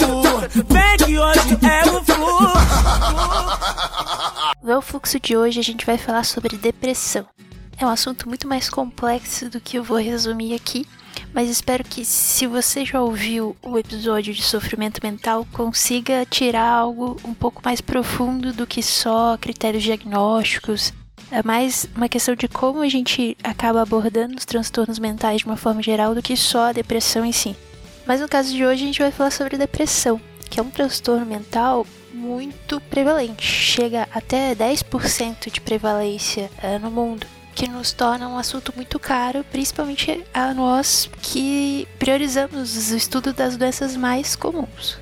vem 0.49 0.97
que 0.97 1.19
hoje 1.19 1.39
é 1.61 1.89
o 1.89 2.03
fluxo. 2.03 2.55
No 4.63 4.81
fluxo 4.81 5.19
de 5.19 5.37
hoje 5.37 5.59
a 5.59 5.63
gente 5.63 5.85
vai 5.85 5.99
falar 5.99 6.23
sobre 6.23 6.57
depressão. 6.57 7.27
É 7.77 7.85
um 7.85 7.89
assunto 7.89 8.27
muito 8.27 8.47
mais 8.47 8.69
complexo 8.69 9.49
do 9.49 9.61
que 9.61 9.77
eu 9.77 9.83
vou 9.83 9.97
resumir 9.97 10.55
aqui, 10.55 10.87
mas 11.33 11.49
espero 11.49 11.83
que, 11.83 12.05
se 12.05 12.47
você 12.47 12.85
já 12.85 13.01
ouviu 13.01 13.55
o 13.61 13.77
episódio 13.77 14.33
de 14.33 14.41
sofrimento 14.41 14.99
mental, 15.03 15.45
consiga 15.51 16.25
tirar 16.25 16.67
algo 16.67 17.17
um 17.23 17.33
pouco 17.33 17.61
mais 17.63 17.81
profundo 17.81 18.53
do 18.53 18.65
que 18.65 18.81
só 18.81 19.37
critérios 19.37 19.83
diagnósticos. 19.83 20.93
É 21.31 21.43
mais 21.43 21.87
uma 21.95 22.07
questão 22.07 22.35
de 22.35 22.47
como 22.47 22.81
a 22.81 22.89
gente 22.89 23.35
acaba 23.43 23.81
abordando 23.81 24.37
os 24.37 24.45
transtornos 24.45 24.99
mentais 24.99 25.39
de 25.39 25.45
uma 25.45 25.57
forma 25.57 25.81
geral 25.81 26.15
do 26.15 26.21
que 26.21 26.37
só 26.37 26.69
a 26.69 26.73
depressão 26.73 27.25
em 27.25 27.31
si. 27.31 27.55
Mas 28.05 28.21
no 28.21 28.29
caso 28.29 28.53
de 28.53 28.65
hoje, 28.65 28.83
a 28.83 28.87
gente 28.87 29.01
vai 29.01 29.11
falar 29.11 29.31
sobre 29.31 29.57
depressão, 29.57 30.21
que 30.49 30.59
é 30.59 30.63
um 30.63 30.69
transtorno 30.69 31.25
mental 31.25 31.85
muito 32.13 32.79
prevalente, 32.81 33.45
chega 33.45 34.07
até 34.13 34.55
10% 34.55 35.51
de 35.51 35.59
prevalência 35.59 36.49
uh, 36.63 36.79
no 36.79 36.89
mundo 36.89 37.27
que 37.55 37.69
nos 37.69 37.93
torna 37.93 38.27
um 38.27 38.37
assunto 38.37 38.73
muito 38.75 38.99
caro, 38.99 39.45
principalmente 39.49 40.21
a 40.33 40.53
nós 40.53 41.09
que 41.21 41.87
priorizamos 41.97 42.91
o 42.91 42.97
estudo 42.97 43.31
das 43.31 43.55
doenças 43.55 43.95
mais 43.95 44.35
comuns. 44.35 44.99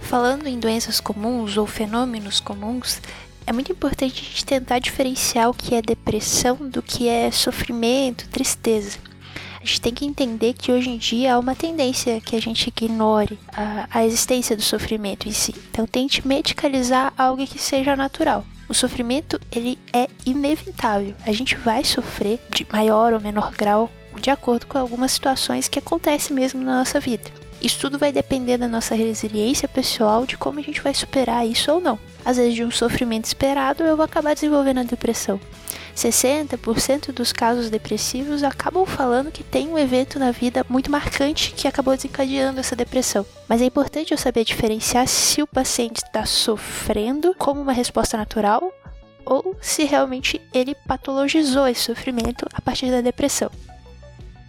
Falando 0.00 0.46
em 0.46 0.58
doenças 0.58 1.00
comuns 1.00 1.56
ou 1.56 1.66
fenômenos 1.66 2.38
comuns, 2.38 3.02
é 3.44 3.52
muito 3.52 3.72
importante 3.72 4.22
a 4.22 4.24
gente 4.24 4.44
tentar 4.44 4.78
diferenciar 4.78 5.50
o 5.50 5.54
que 5.54 5.74
é 5.74 5.82
depressão 5.82 6.56
do 6.56 6.80
que 6.80 7.08
é 7.08 7.28
sofrimento, 7.32 8.28
tristeza. 8.28 8.98
A 9.60 9.64
gente 9.64 9.80
tem 9.80 9.92
que 9.92 10.06
entender 10.06 10.54
que 10.54 10.72
hoje 10.72 10.88
em 10.88 10.96
dia 10.96 11.34
há 11.34 11.38
uma 11.38 11.56
tendência 11.56 12.20
que 12.20 12.36
a 12.36 12.40
gente 12.40 12.68
ignore 12.68 13.38
a, 13.52 13.88
a 13.90 14.06
existência 14.06 14.56
do 14.56 14.62
sofrimento 14.62 15.28
em 15.28 15.32
si. 15.32 15.54
Então 15.70 15.86
tente 15.86 16.26
medicalizar 16.26 17.12
algo 17.18 17.44
que 17.46 17.58
seja 17.58 17.96
natural. 17.96 18.46
O 18.70 18.74
sofrimento 18.74 19.40
ele 19.50 19.76
é 19.92 20.08
inevitável. 20.24 21.12
A 21.26 21.32
gente 21.32 21.56
vai 21.56 21.82
sofrer 21.82 22.38
de 22.54 22.64
maior 22.72 23.12
ou 23.12 23.20
menor 23.20 23.50
grau 23.50 23.90
de 24.20 24.30
acordo 24.30 24.64
com 24.68 24.78
algumas 24.78 25.10
situações 25.10 25.66
que 25.66 25.80
acontecem 25.80 26.36
mesmo 26.36 26.62
na 26.62 26.78
nossa 26.78 27.00
vida. 27.00 27.28
Isso 27.60 27.80
tudo 27.80 27.98
vai 27.98 28.12
depender 28.12 28.58
da 28.58 28.68
nossa 28.68 28.94
resiliência 28.94 29.66
pessoal, 29.66 30.24
de 30.24 30.36
como 30.36 30.60
a 30.60 30.62
gente 30.62 30.80
vai 30.80 30.94
superar 30.94 31.44
isso 31.44 31.72
ou 31.72 31.80
não. 31.80 31.98
Às 32.24 32.36
vezes, 32.36 32.54
de 32.54 32.62
um 32.62 32.70
sofrimento 32.70 33.24
esperado, 33.24 33.82
eu 33.82 33.96
vou 33.96 34.04
acabar 34.04 34.34
desenvolvendo 34.34 34.78
a 34.78 34.84
depressão. 34.84 35.40
60% 35.96 37.12
dos 37.12 37.32
casos 37.32 37.70
depressivos 37.70 38.42
acabam 38.42 38.86
falando 38.86 39.30
que 39.30 39.42
tem 39.42 39.68
um 39.68 39.78
evento 39.78 40.18
na 40.18 40.30
vida 40.30 40.64
muito 40.68 40.90
marcante 40.90 41.52
que 41.52 41.68
acabou 41.68 41.94
desencadeando 41.94 42.60
essa 42.60 42.76
depressão. 42.76 43.24
Mas 43.48 43.60
é 43.60 43.64
importante 43.64 44.12
eu 44.12 44.18
saber 44.18 44.44
diferenciar 44.44 45.06
se 45.06 45.42
o 45.42 45.46
paciente 45.46 45.98
está 45.98 46.24
sofrendo 46.24 47.34
como 47.38 47.60
uma 47.60 47.72
resposta 47.72 48.16
natural 48.16 48.72
ou 49.24 49.56
se 49.60 49.84
realmente 49.84 50.40
ele 50.52 50.74
patologizou 50.86 51.66
esse 51.68 51.82
sofrimento 51.82 52.46
a 52.52 52.60
partir 52.60 52.90
da 52.90 53.00
depressão. 53.00 53.50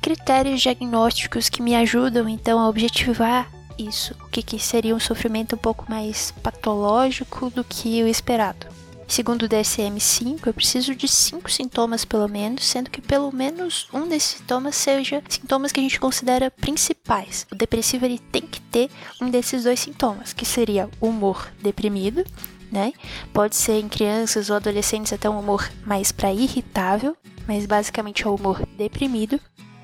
Critérios 0.02 0.62
diagnósticos 0.62 1.50
que 1.50 1.62
me 1.62 1.76
ajudam 1.76 2.28
então 2.28 2.60
a 2.60 2.68
objetivar 2.68 3.52
isso, 3.78 4.16
o 4.26 4.30
que, 4.30 4.44
que 4.44 4.60
seria 4.60 4.96
um 4.96 5.00
sofrimento 5.00 5.56
um 5.56 5.60
pouco 5.60 5.86
mais 5.90 6.32
patológico 6.44 7.50
do 7.50 7.64
que 7.64 8.02
o 8.04 8.08
esperado. 8.08 8.71
Segundo 9.12 9.44
o 9.44 9.50
DSM-5, 9.50 10.48
eu 10.48 10.54
preciso 10.54 10.96
de 10.96 11.06
cinco 11.06 11.52
sintomas 11.52 12.06
pelo 12.06 12.30
menos, 12.30 12.66
sendo 12.66 12.90
que 12.90 13.02
pelo 13.02 13.30
menos 13.30 13.90
um 13.94 14.08
desses 14.08 14.38
sintomas 14.38 14.74
seja 14.74 15.22
sintomas 15.28 15.74
que 15.74 15.82
a 15.82 15.84
gente 15.84 16.00
considera 16.00 16.50
principais. 16.50 17.46
O 17.52 17.56
depressivo 17.56 18.06
ele 18.06 18.18
tem 18.18 18.44
que 18.44 18.62
ter 18.62 18.90
um 19.22 19.30
desses 19.30 19.66
dois 19.66 19.82
sintomas, 19.82 20.32
que 20.32 20.46
seria 20.46 20.90
humor 21.02 21.52
deprimido, 21.62 22.24
né? 22.72 22.94
Pode 23.34 23.58
ser 23.58 23.82
em 23.82 23.90
crianças 23.90 24.50
ou 24.50 24.56
adolescentes 24.56 25.12
até 25.12 25.30
um 25.30 25.42
humor 25.42 25.70
mais 25.86 26.14
para 26.14 26.32
irritável, 26.32 27.14
mas 27.46 27.66
basicamente 27.66 28.24
é 28.24 28.30
o 28.30 28.36
humor 28.36 28.66
deprimido 28.78 29.38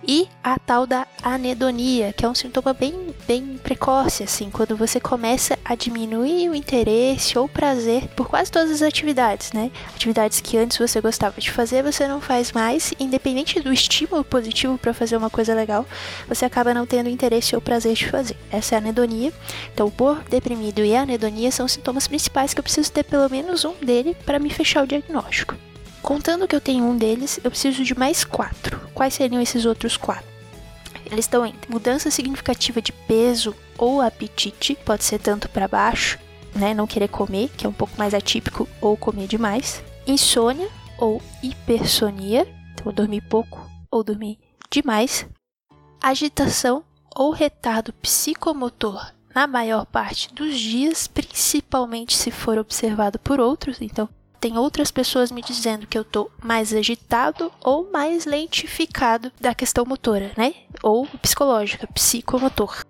e 0.07 0.29
a 0.41 0.57
tal 0.57 0.87
da 0.87 1.05
anedonia, 1.21 2.13
que 2.13 2.23
é 2.23 2.29
um 2.29 2.33
sintoma 2.33 2.73
bem, 2.73 3.06
bem 3.27 3.59
precoce, 3.61 4.23
assim, 4.23 4.49
quando 4.49 4.77
você 4.77 4.99
começa 4.99 5.59
a 5.65 5.75
diminuir 5.75 6.49
o 6.49 6.55
interesse 6.55 7.37
ou 7.37 7.49
prazer 7.49 8.07
por 8.15 8.29
quase 8.29 8.49
todas 8.49 8.71
as 8.71 8.81
atividades, 8.81 9.51
né? 9.51 9.69
Atividades 9.93 10.39
que 10.39 10.57
antes 10.57 10.77
você 10.77 11.01
gostava 11.01 11.41
de 11.41 11.51
fazer, 11.51 11.83
você 11.83 12.07
não 12.07 12.21
faz 12.21 12.53
mais, 12.53 12.93
independente 12.97 13.59
do 13.59 13.73
estímulo 13.73 14.23
positivo 14.23 14.77
para 14.77 14.93
fazer 14.93 15.17
uma 15.17 15.29
coisa 15.29 15.53
legal, 15.53 15.85
você 16.27 16.45
acaba 16.45 16.73
não 16.73 16.85
tendo 16.85 17.09
interesse 17.09 17.53
ou 17.53 17.61
prazer 17.61 17.93
de 17.95 18.07
fazer. 18.07 18.37
Essa 18.49 18.75
é 18.75 18.77
a 18.77 18.79
anedonia. 18.79 19.33
Então, 19.73 19.87
o 19.87 20.15
deprimido 20.29 20.85
e 20.85 20.95
a 20.95 21.01
anedonia 21.01 21.51
são 21.51 21.67
sintomas 21.67 22.07
principais 22.07 22.53
que 22.53 22.59
eu 22.59 22.63
preciso 22.63 22.91
ter 22.91 23.03
pelo 23.03 23.29
menos 23.29 23.65
um 23.65 23.73
dele 23.73 24.15
para 24.25 24.39
me 24.39 24.49
fechar 24.49 24.83
o 24.83 24.87
diagnóstico. 24.87 25.55
Contando 26.01 26.47
que 26.47 26.55
eu 26.55 26.61
tenho 26.61 26.85
um 26.85 26.95
deles, 26.95 27.39
eu 27.43 27.51
preciso 27.51 27.83
de 27.83 27.97
mais 27.97 28.23
quatro. 28.23 28.79
Quais 28.93 29.15
seriam 29.15 29.41
esses 29.41 29.65
outros 29.65 29.97
quatro? 29.97 30.36
Eles 31.11 31.25
estão 31.25 31.45
entre 31.45 31.71
mudança 31.71 32.11
significativa 32.11 32.81
de 32.81 32.91
peso 32.91 33.55
ou 33.77 34.01
apetite, 34.01 34.77
pode 34.85 35.03
ser 35.03 35.19
tanto 35.19 35.47
para 35.47 35.67
baixo, 35.67 36.19
né, 36.53 36.73
não 36.73 36.87
querer 36.87 37.07
comer, 37.07 37.49
que 37.55 37.65
é 37.65 37.69
um 37.69 37.73
pouco 37.73 37.97
mais 37.97 38.13
atípico, 38.13 38.67
ou 38.81 38.97
comer 38.97 39.27
demais, 39.27 39.83
insônia 40.05 40.69
ou 40.97 41.21
hipersonia, 41.41 42.47
então 42.73 42.91
dormir 42.91 43.21
pouco 43.21 43.69
ou 43.89 44.03
dormir 44.03 44.37
demais, 44.69 45.25
agitação 46.01 46.83
ou 47.15 47.31
retardo 47.31 47.93
psicomotor 47.93 49.13
na 49.33 49.47
maior 49.47 49.85
parte 49.85 50.33
dos 50.33 50.59
dias, 50.59 51.07
principalmente 51.07 52.15
se 52.15 52.31
for 52.31 52.57
observado 52.57 53.17
por 53.19 53.39
outros, 53.39 53.81
então 53.81 54.09
tem 54.39 54.57
outras 54.57 54.91
pessoas 54.91 55.31
me 55.31 55.41
dizendo 55.41 55.87
que 55.87 55.97
eu 55.97 56.03
tô 56.03 56.29
mais 56.43 56.73
agitado 56.73 57.51
ou 57.61 57.89
mais 57.91 58.25
lentificado 58.25 59.31
da 59.39 59.53
questão 59.53 59.85
motora, 59.85 60.31
né? 60.37 60.53
Ou 60.83 61.07
psicológica, 61.21 61.87
psicomotor. 61.87 62.81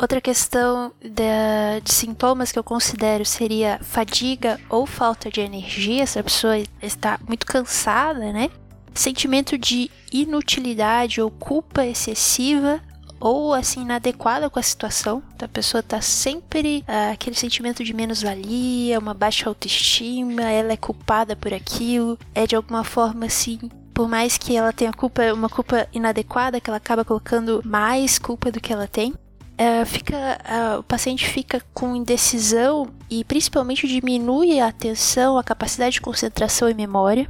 Outra 0.00 0.20
questão 0.20 0.92
de, 1.00 1.80
de, 1.82 1.92
sintomas 1.92 2.52
que 2.52 2.58
eu 2.58 2.62
considero 2.62 3.24
seria 3.24 3.80
fadiga 3.82 4.60
ou 4.68 4.86
falta 4.86 5.28
de 5.28 5.40
energia, 5.40 6.06
se 6.06 6.20
a 6.20 6.22
pessoa 6.22 6.56
está 6.80 7.18
muito 7.26 7.44
cansada, 7.44 8.32
né? 8.32 8.48
Sentimento 8.94 9.58
de 9.58 9.90
inutilidade 10.12 11.20
ou 11.20 11.30
culpa 11.30 11.84
excessiva 11.84 12.80
ou 13.20 13.54
assim 13.54 13.82
inadequada 13.82 14.48
com 14.48 14.58
a 14.58 14.62
situação. 14.62 15.22
Então, 15.34 15.46
a 15.46 15.48
pessoa 15.48 15.82
tá 15.82 16.00
sempre 16.00 16.84
ah, 16.86 17.10
aquele 17.10 17.36
sentimento 17.36 17.82
de 17.82 17.92
menos-valia, 17.92 18.98
uma 18.98 19.14
baixa 19.14 19.48
autoestima, 19.48 20.42
ela 20.42 20.72
é 20.72 20.76
culpada 20.76 21.34
por 21.36 21.52
aquilo, 21.52 22.18
é 22.34 22.46
de 22.46 22.56
alguma 22.56 22.84
forma 22.84 23.26
assim 23.26 23.58
por 23.98 24.08
mais 24.08 24.38
que 24.38 24.56
ela 24.56 24.72
tenha 24.72 24.92
culpa, 24.92 25.32
uma 25.32 25.48
culpa 25.48 25.88
inadequada, 25.92 26.60
que 26.60 26.70
ela 26.70 26.76
acaba 26.76 27.04
colocando 27.04 27.60
mais 27.64 28.16
culpa 28.16 28.48
do 28.48 28.60
que 28.60 28.72
ela 28.72 28.86
tem, 28.86 29.10
uh, 29.10 29.84
fica, 29.84 30.16
uh, 30.16 30.78
o 30.78 30.82
paciente 30.84 31.26
fica 31.28 31.60
com 31.74 31.96
indecisão 31.96 32.88
e 33.10 33.24
principalmente 33.24 33.88
diminui 33.88 34.60
a 34.60 34.68
atenção, 34.68 35.36
a 35.36 35.42
capacidade 35.42 35.94
de 35.94 36.00
concentração 36.00 36.70
e 36.70 36.74
memória. 36.74 37.28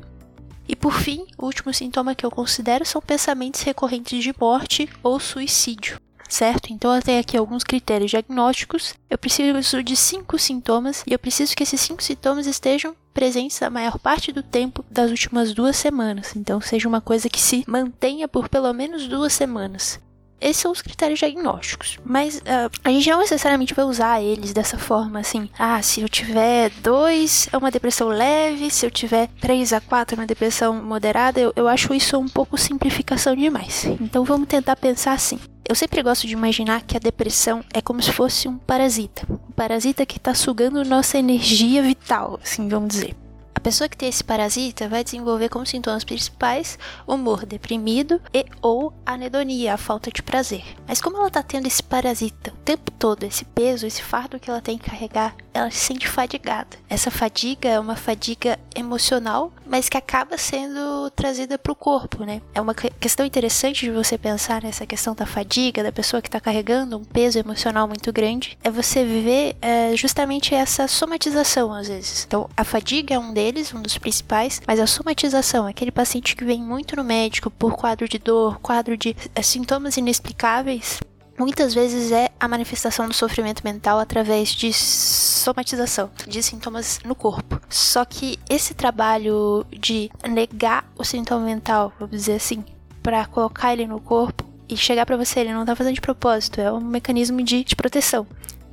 E 0.69 0.77
por 0.77 0.93
fim, 0.93 1.27
o 1.39 1.47
último 1.47 1.73
sintoma 1.73 2.15
que 2.15 2.27
eu 2.27 2.31
considero 2.31 2.85
são 2.85 3.01
pensamentos 3.01 3.63
recorrentes 3.63 4.23
de 4.23 4.35
morte 4.39 4.89
ou 5.03 5.19
suicídio. 5.19 5.99
Certo? 6.29 6.71
Então 6.71 6.95
eu 6.95 7.01
tenho 7.01 7.21
aqui 7.21 7.39
alguns 7.39 7.65
critérios 7.65 8.11
diagnósticos. 8.11 8.95
Eu 9.09 9.17
preciso 9.17 9.83
de 9.83 9.97
cinco 9.97 10.39
sintomas 10.39 11.03
e 11.07 11.13
eu 11.15 11.19
preciso 11.19 11.57
que 11.57 11.63
esses 11.63 11.81
cinco 11.81 12.03
sintomas 12.03 12.47
estejam 12.47 12.95
presentes 13.15 13.63
a 13.63 13.71
maior 13.71 13.99
parte 13.99 14.31
do 14.31 14.43
tempo 14.43 14.85
das 14.91 15.11
últimas 15.11 15.55
duas 15.55 15.75
semanas. 15.75 16.37
Então 16.37 16.61
seja 16.61 16.87
uma 16.87 17.01
coisa 17.01 17.31
que 17.31 17.41
se 17.41 17.65
mantenha 17.67 18.29
por 18.29 18.47
pelo 18.47 18.71
menos 18.75 19.09
duas 19.09 19.33
semanas. 19.33 19.99
Esses 20.41 20.63
são 20.63 20.71
os 20.71 20.81
critérios 20.81 21.19
diagnósticos, 21.19 21.99
mas 22.05 22.39
uh, 22.39 22.71
a 22.85 22.91
gente 22.91 23.11
não 23.11 23.19
necessariamente 23.19 23.75
vai 23.75 23.85
usar 23.85 24.23
eles 24.23 24.53
dessa 24.53 24.79
forma 24.79 25.19
assim. 25.19 25.51
Ah, 25.59 25.83
se 25.83 26.01
eu 26.01 26.09
tiver 26.09 26.71
dois 26.83 27.49
é 27.53 27.57
uma 27.57 27.71
depressão 27.71 28.09
leve, 28.09 28.71
se 28.71 28.87
eu 28.87 28.91
tiver 28.91 29.29
três 29.41 29.73
a 29.73 29.81
quatro 29.81 30.15
é 30.15 30.21
uma 30.21 30.27
depressão 30.27 30.75
moderada, 30.75 31.41
eu, 31.41 31.53
eu 31.57 31.67
acho 31.67 31.93
isso 31.93 32.19
um 32.19 32.29
pouco 32.29 32.57
simplificação 32.57 33.35
demais. 33.35 33.85
Então 34.01 34.25
vamos 34.25 34.49
tentar 34.49 34.77
pensar 34.77 35.13
assim. 35.13 35.39
Eu 35.69 35.75
sempre 35.75 36.03
gosto 36.03 36.27
de 36.27 36.33
imaginar 36.33 36.83
que 36.83 36.97
a 36.97 37.01
depressão 37.01 37.63
é 37.75 37.83
como 37.83 38.03
se 38.03 38.11
fosse 38.11 38.49
um 38.49 38.57
parasita. 38.57 39.27
Um 39.29 39.53
parasita 39.53 40.07
que 40.07 40.17
está 40.17 40.33
sugando 40.33 40.83
nossa 40.83 41.19
energia 41.19 41.83
vital, 41.83 42.41
assim, 42.43 42.69
vamos 42.69 42.89
dizer. 42.89 43.15
A 43.59 43.61
pessoa 43.61 43.89
que 43.89 43.97
tem 43.97 44.09
esse 44.09 44.23
parasita 44.23 44.89
vai 44.89 45.03
desenvolver 45.03 45.49
como 45.49 45.67
sintomas 45.67 46.05
principais 46.05 46.79
humor 47.05 47.45
deprimido 47.45 48.23
e 48.33 48.47
ou 48.63 48.95
anedonia, 49.05 49.75
a 49.75 49.77
falta 49.77 50.13
de 50.13 50.23
prazer. 50.23 50.63
Mas 50.87 51.01
como 51.01 51.17
ela 51.17 51.29
tá 51.29 51.43
tendo 51.43 51.67
esse 51.67 51.83
parasita 51.83 52.53
o 52.53 52.57
tempo 52.59 52.93
todo, 52.93 53.25
esse 53.25 53.45
peso, 53.45 53.85
esse 53.85 54.01
fardo 54.01 54.39
que 54.39 54.49
ela 54.49 54.61
tem 54.61 54.79
que 54.79 54.89
carregar, 54.89 55.35
ela 55.53 55.73
se 55.73 55.79
sente 55.79 56.07
fadigada. 56.07 56.77
Essa 56.89 57.11
fadiga 57.11 57.69
é 57.69 57.81
uma 57.81 57.97
fadiga 57.97 58.57
emocional, 58.77 59.53
mas 59.69 59.89
que 59.89 59.97
acaba 59.97 60.39
sendo 60.39 61.11
trazida 61.11 61.59
para 61.59 61.73
o 61.73 61.77
corpo, 61.77 62.25
né? 62.25 62.41
É 62.55 62.61
uma 62.61 62.75
questão 62.75 63.25
interessante 63.25 63.85
de 63.85 63.91
você 63.91 64.17
pensar 64.17 64.63
nessa 64.63 64.87
questão 64.87 65.15
da 65.15 65.27
fadiga, 65.27 65.83
da 65.83 65.93
pessoa 65.93 66.23
que 66.23 66.29
está 66.29 66.41
carregando 66.41 66.97
um 66.97 67.05
peso 67.05 67.39
emocional 67.39 67.87
muito 67.87 68.13
grande, 68.13 68.59
é 68.63 68.71
você 68.71 69.05
ver 69.05 69.57
é, 69.61 69.97
justamente 69.97 70.55
essa 70.55 70.89
somatização 70.89 71.73
às 71.73 71.89
vezes. 71.89 72.25
Então, 72.27 72.49
a 72.57 72.65
fadiga 72.65 73.15
é 73.15 73.19
um 73.19 73.33
deles, 73.33 73.73
um 73.75 73.83
dos 73.83 73.99
principais, 73.99 74.61
mas 74.67 74.81
a 74.81 74.87
somatização, 74.87 75.67
aquele 75.67 75.91
paciente 75.91 76.35
que 76.35 76.45
vem 76.45 76.63
muito 76.63 76.97
no 76.97 77.05
médico 77.05 77.51
por 77.51 77.77
quadro 77.77 78.09
de 78.09 78.19
dor, 78.19 78.59
quadro 78.61 78.97
de 78.97 79.17
é, 79.35 79.43
sintomas 79.43 79.97
inexplicáveis, 79.97 81.01
muitas 81.39 81.73
vezes 81.73 82.11
é 82.11 82.31
a 82.39 82.49
manifestação 82.49 83.07
do 83.07 83.15
sofrimento 83.15 83.63
mental 83.65 83.99
através 83.99 84.51
de 84.51 84.73
somatização, 84.73 86.11
de 86.27 86.43
sintomas 86.43 87.01
no 87.05 87.15
corpo. 87.15 87.61
Só 87.69 88.05
que 88.05 88.39
esse 88.51 88.75
trabalho 88.75 89.65
de 89.71 90.11
negar 90.29 90.85
o 90.97 91.05
sintoma 91.05 91.45
mental, 91.45 91.93
vamos 91.99 92.17
dizer 92.17 92.35
assim, 92.35 92.65
para 93.03 93.25
colocar 93.27 93.73
ele 93.73 93.87
no 93.87 94.01
corpo 94.01 94.45
e 94.69 94.77
chegar 94.77 95.07
para 95.07 95.17
você, 95.17 95.41
ele 95.41 95.55
não 95.55 95.65
tá 95.65 95.75
fazendo 95.75 95.95
de 95.95 96.01
propósito, 96.01 96.61
é 96.61 96.71
um 96.71 96.81
mecanismo 96.81 97.43
de, 97.43 97.65
de 97.65 97.77
proteção. 97.77 98.27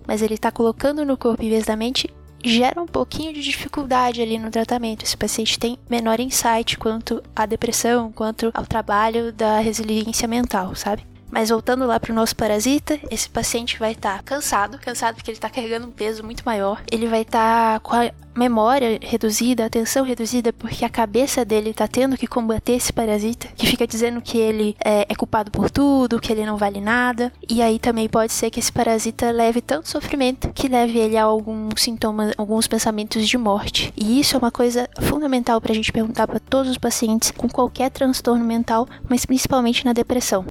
Mas 0.07 0.21
ele 0.21 0.37
tá 0.37 0.51
colocando 0.51 1.05
no 1.05 1.17
corpo 1.17 1.41
em 1.41 1.49
vez 1.49 1.65
da 1.65 1.75
mente 1.75 2.13
gera 2.43 2.79
um 2.79 2.85
pouquinho 2.85 3.33
de 3.33 3.41
dificuldade 3.41 4.21
ali 4.21 4.37
no 4.37 4.51
tratamento. 4.51 5.03
Esse 5.03 5.17
paciente 5.17 5.57
tem 5.57 5.79
menor 5.89 6.19
insight 6.19 6.77
quanto 6.77 7.23
à 7.35 7.45
depressão, 7.45 8.11
quanto 8.11 8.51
ao 8.53 8.65
trabalho 8.65 9.33
da 9.33 9.59
resiliência 9.59 10.27
mental, 10.27 10.75
sabe? 10.75 11.03
Mas 11.29 11.49
voltando 11.49 11.85
lá 11.85 11.99
para 11.99 12.11
o 12.11 12.15
nosso 12.15 12.35
parasita, 12.35 12.99
esse 13.09 13.29
paciente 13.29 13.77
vai 13.79 13.91
estar 13.91 14.17
tá 14.17 14.23
cansado, 14.23 14.77
cansado 14.79 15.15
porque 15.15 15.31
ele 15.31 15.37
está 15.37 15.49
carregando 15.49 15.87
um 15.87 15.91
peso 15.91 16.23
muito 16.23 16.43
maior. 16.45 16.81
Ele 16.91 17.07
vai 17.07 17.21
estar 17.21 17.73
tá 17.73 17.79
com 17.79 17.95
a 17.95 18.11
memória 18.35 18.99
reduzida, 19.01 19.63
a 19.63 19.67
atenção 19.67 20.03
reduzida, 20.03 20.51
porque 20.51 20.83
a 20.83 20.89
cabeça 20.89 21.45
dele 21.45 21.69
está 21.69 21.87
tendo 21.87 22.17
que 22.17 22.27
combater 22.27 22.73
esse 22.73 22.91
parasita, 22.91 23.47
que 23.55 23.65
fica 23.65 23.87
dizendo 23.87 24.21
que 24.21 24.37
ele 24.37 24.75
é, 24.83 25.05
é, 25.09 25.15
culpado 25.15 25.49
por 25.49 25.69
tudo, 25.69 26.19
que 26.19 26.31
ele 26.31 26.45
não 26.45 26.57
vale 26.57 26.81
nada. 26.81 27.31
E 27.49 27.61
aí 27.61 27.79
também 27.79 28.09
pode 28.09 28.33
ser 28.33 28.49
que 28.49 28.59
esse 28.59 28.71
parasita 28.71 29.31
leve 29.31 29.61
tanto 29.61 29.89
sofrimento 29.89 30.51
que 30.53 30.67
leve 30.67 30.99
ele 30.99 31.17
a 31.17 31.23
alguns 31.23 31.81
sintomas, 31.81 32.33
alguns 32.37 32.67
pensamentos 32.67 33.27
de 33.27 33.37
morte. 33.37 33.93
E 33.95 34.19
isso 34.19 34.35
é 34.35 34.39
uma 34.39 34.51
coisa 34.51 34.89
fundamental 34.99 35.61
para 35.61 35.71
a 35.71 35.75
gente 35.75 35.91
perguntar 35.91 36.27
para 36.27 36.39
todos 36.39 36.71
os 36.71 36.77
pacientes 36.77 37.31
com 37.31 37.47
qualquer 37.47 37.89
transtorno 37.89 38.43
mental, 38.43 38.87
mas 39.07 39.25
principalmente 39.25 39.85
na 39.85 39.93
depressão. 39.93 40.45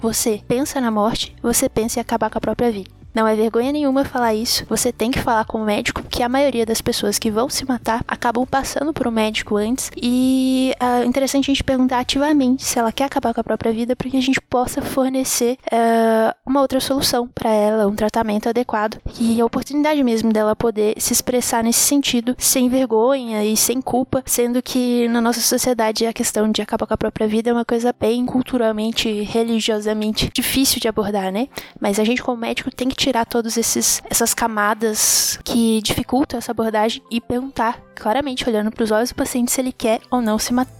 Você 0.00 0.40
pensa 0.48 0.80
na 0.80 0.90
morte, 0.90 1.36
você 1.42 1.68
pensa 1.68 1.98
em 1.98 2.00
acabar 2.00 2.30
com 2.30 2.38
a 2.38 2.40
própria 2.40 2.72
vida. 2.72 2.99
Não 3.14 3.26
é 3.26 3.34
vergonha 3.34 3.72
nenhuma 3.72 4.04
falar 4.04 4.34
isso. 4.34 4.64
Você 4.68 4.92
tem 4.92 5.10
que 5.10 5.18
falar 5.18 5.44
com 5.44 5.58
o 5.58 5.64
médico, 5.64 6.02
porque 6.02 6.22
a 6.22 6.28
maioria 6.28 6.64
das 6.64 6.80
pessoas 6.80 7.18
que 7.18 7.30
vão 7.30 7.48
se 7.48 7.66
matar 7.66 8.04
acabam 8.06 8.46
passando 8.46 8.92
por 8.92 9.08
um 9.08 9.10
médico 9.10 9.56
antes. 9.56 9.90
E 9.96 10.72
é 10.78 11.04
interessante 11.04 11.50
a 11.50 11.54
gente 11.54 11.64
perguntar 11.64 11.98
ativamente 11.98 12.64
se 12.64 12.78
ela 12.78 12.92
quer 12.92 13.04
acabar 13.04 13.34
com 13.34 13.40
a 13.40 13.44
própria 13.44 13.72
vida, 13.72 13.96
para 13.96 14.08
que 14.08 14.16
a 14.16 14.22
gente 14.22 14.40
possa 14.40 14.80
fornecer 14.80 15.58
uh, 15.72 16.34
uma 16.46 16.60
outra 16.60 16.80
solução 16.80 17.26
para 17.26 17.50
ela, 17.50 17.86
um 17.86 17.94
tratamento 17.94 18.48
adequado 18.48 18.98
e 19.18 19.40
a 19.40 19.44
oportunidade 19.44 20.02
mesmo 20.02 20.32
dela 20.32 20.54
poder 20.54 20.94
se 20.98 21.12
expressar 21.12 21.64
nesse 21.64 21.80
sentido 21.80 22.34
sem 22.38 22.68
vergonha 22.68 23.44
e 23.44 23.56
sem 23.56 23.80
culpa, 23.80 24.22
sendo 24.24 24.62
que 24.62 25.08
na 25.08 25.20
nossa 25.20 25.40
sociedade 25.40 26.06
a 26.06 26.12
questão 26.12 26.50
de 26.50 26.62
acabar 26.62 26.86
com 26.86 26.94
a 26.94 26.98
própria 26.98 27.26
vida 27.26 27.50
é 27.50 27.52
uma 27.52 27.64
coisa 27.64 27.94
bem 27.98 28.24
culturalmente, 28.24 29.22
religiosamente 29.22 30.30
difícil 30.32 30.80
de 30.80 30.88
abordar, 30.88 31.32
né? 31.32 31.48
Mas 31.80 31.98
a 31.98 32.04
gente 32.04 32.22
como 32.22 32.40
médico 32.40 32.70
tem 32.70 32.88
que 32.88 32.99
tirar 33.00 33.24
todas 33.24 33.56
essas 33.56 34.34
camadas 34.34 35.38
que 35.42 35.80
dificultam 35.82 36.38
essa 36.38 36.52
abordagem 36.52 37.02
e 37.10 37.20
perguntar 37.20 37.80
claramente, 37.94 38.48
olhando 38.48 38.70
para 38.70 38.84
os 38.84 38.90
olhos 38.90 39.10
do 39.10 39.14
paciente, 39.14 39.50
se 39.50 39.60
ele 39.60 39.72
quer 39.72 40.00
ou 40.10 40.20
não 40.20 40.38
se 40.38 40.52
matar. 40.52 40.79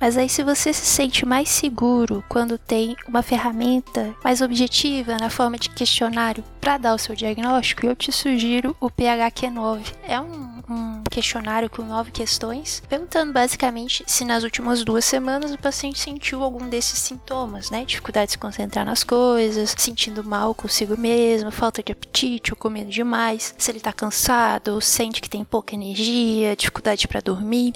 Mas 0.00 0.16
aí, 0.16 0.28
se 0.28 0.42
você 0.42 0.72
se 0.72 0.84
sente 0.84 1.24
mais 1.24 1.48
seguro 1.48 2.24
quando 2.28 2.58
tem 2.58 2.96
uma 3.06 3.22
ferramenta 3.22 4.14
mais 4.22 4.40
objetiva 4.40 5.16
na 5.18 5.30
forma 5.30 5.56
de 5.56 5.70
questionário 5.70 6.44
para 6.60 6.78
dar 6.78 6.94
o 6.94 6.98
seu 6.98 7.14
diagnóstico, 7.14 7.86
eu 7.86 7.96
te 7.96 8.10
sugiro 8.12 8.76
o 8.80 8.90
PHQ9. 8.90 9.94
É 10.06 10.20
um, 10.20 10.62
um 10.68 11.02
questionário 11.10 11.70
com 11.70 11.82
nove 11.82 12.10
questões, 12.10 12.82
perguntando 12.88 13.32
basicamente 13.32 14.04
se 14.06 14.24
nas 14.24 14.42
últimas 14.42 14.84
duas 14.84 15.04
semanas 15.04 15.52
o 15.52 15.58
paciente 15.58 15.98
sentiu 15.98 16.42
algum 16.42 16.68
desses 16.68 16.98
sintomas, 16.98 17.70
né? 17.70 17.84
Dificuldade 17.84 18.26
de 18.26 18.32
se 18.32 18.38
concentrar 18.38 18.84
nas 18.84 19.04
coisas, 19.04 19.74
sentindo 19.76 20.24
mal 20.24 20.54
consigo 20.54 20.98
mesmo, 20.98 21.50
falta 21.50 21.82
de 21.82 21.92
apetite 21.92 22.52
ou 22.52 22.56
comendo 22.56 22.90
demais, 22.90 23.54
se 23.56 23.70
ele 23.70 23.80
tá 23.80 23.92
cansado 23.92 24.80
sente 24.80 25.20
que 25.20 25.30
tem 25.30 25.44
pouca 25.44 25.74
energia, 25.74 26.56
dificuldade 26.56 27.08
para 27.08 27.20
dormir 27.20 27.72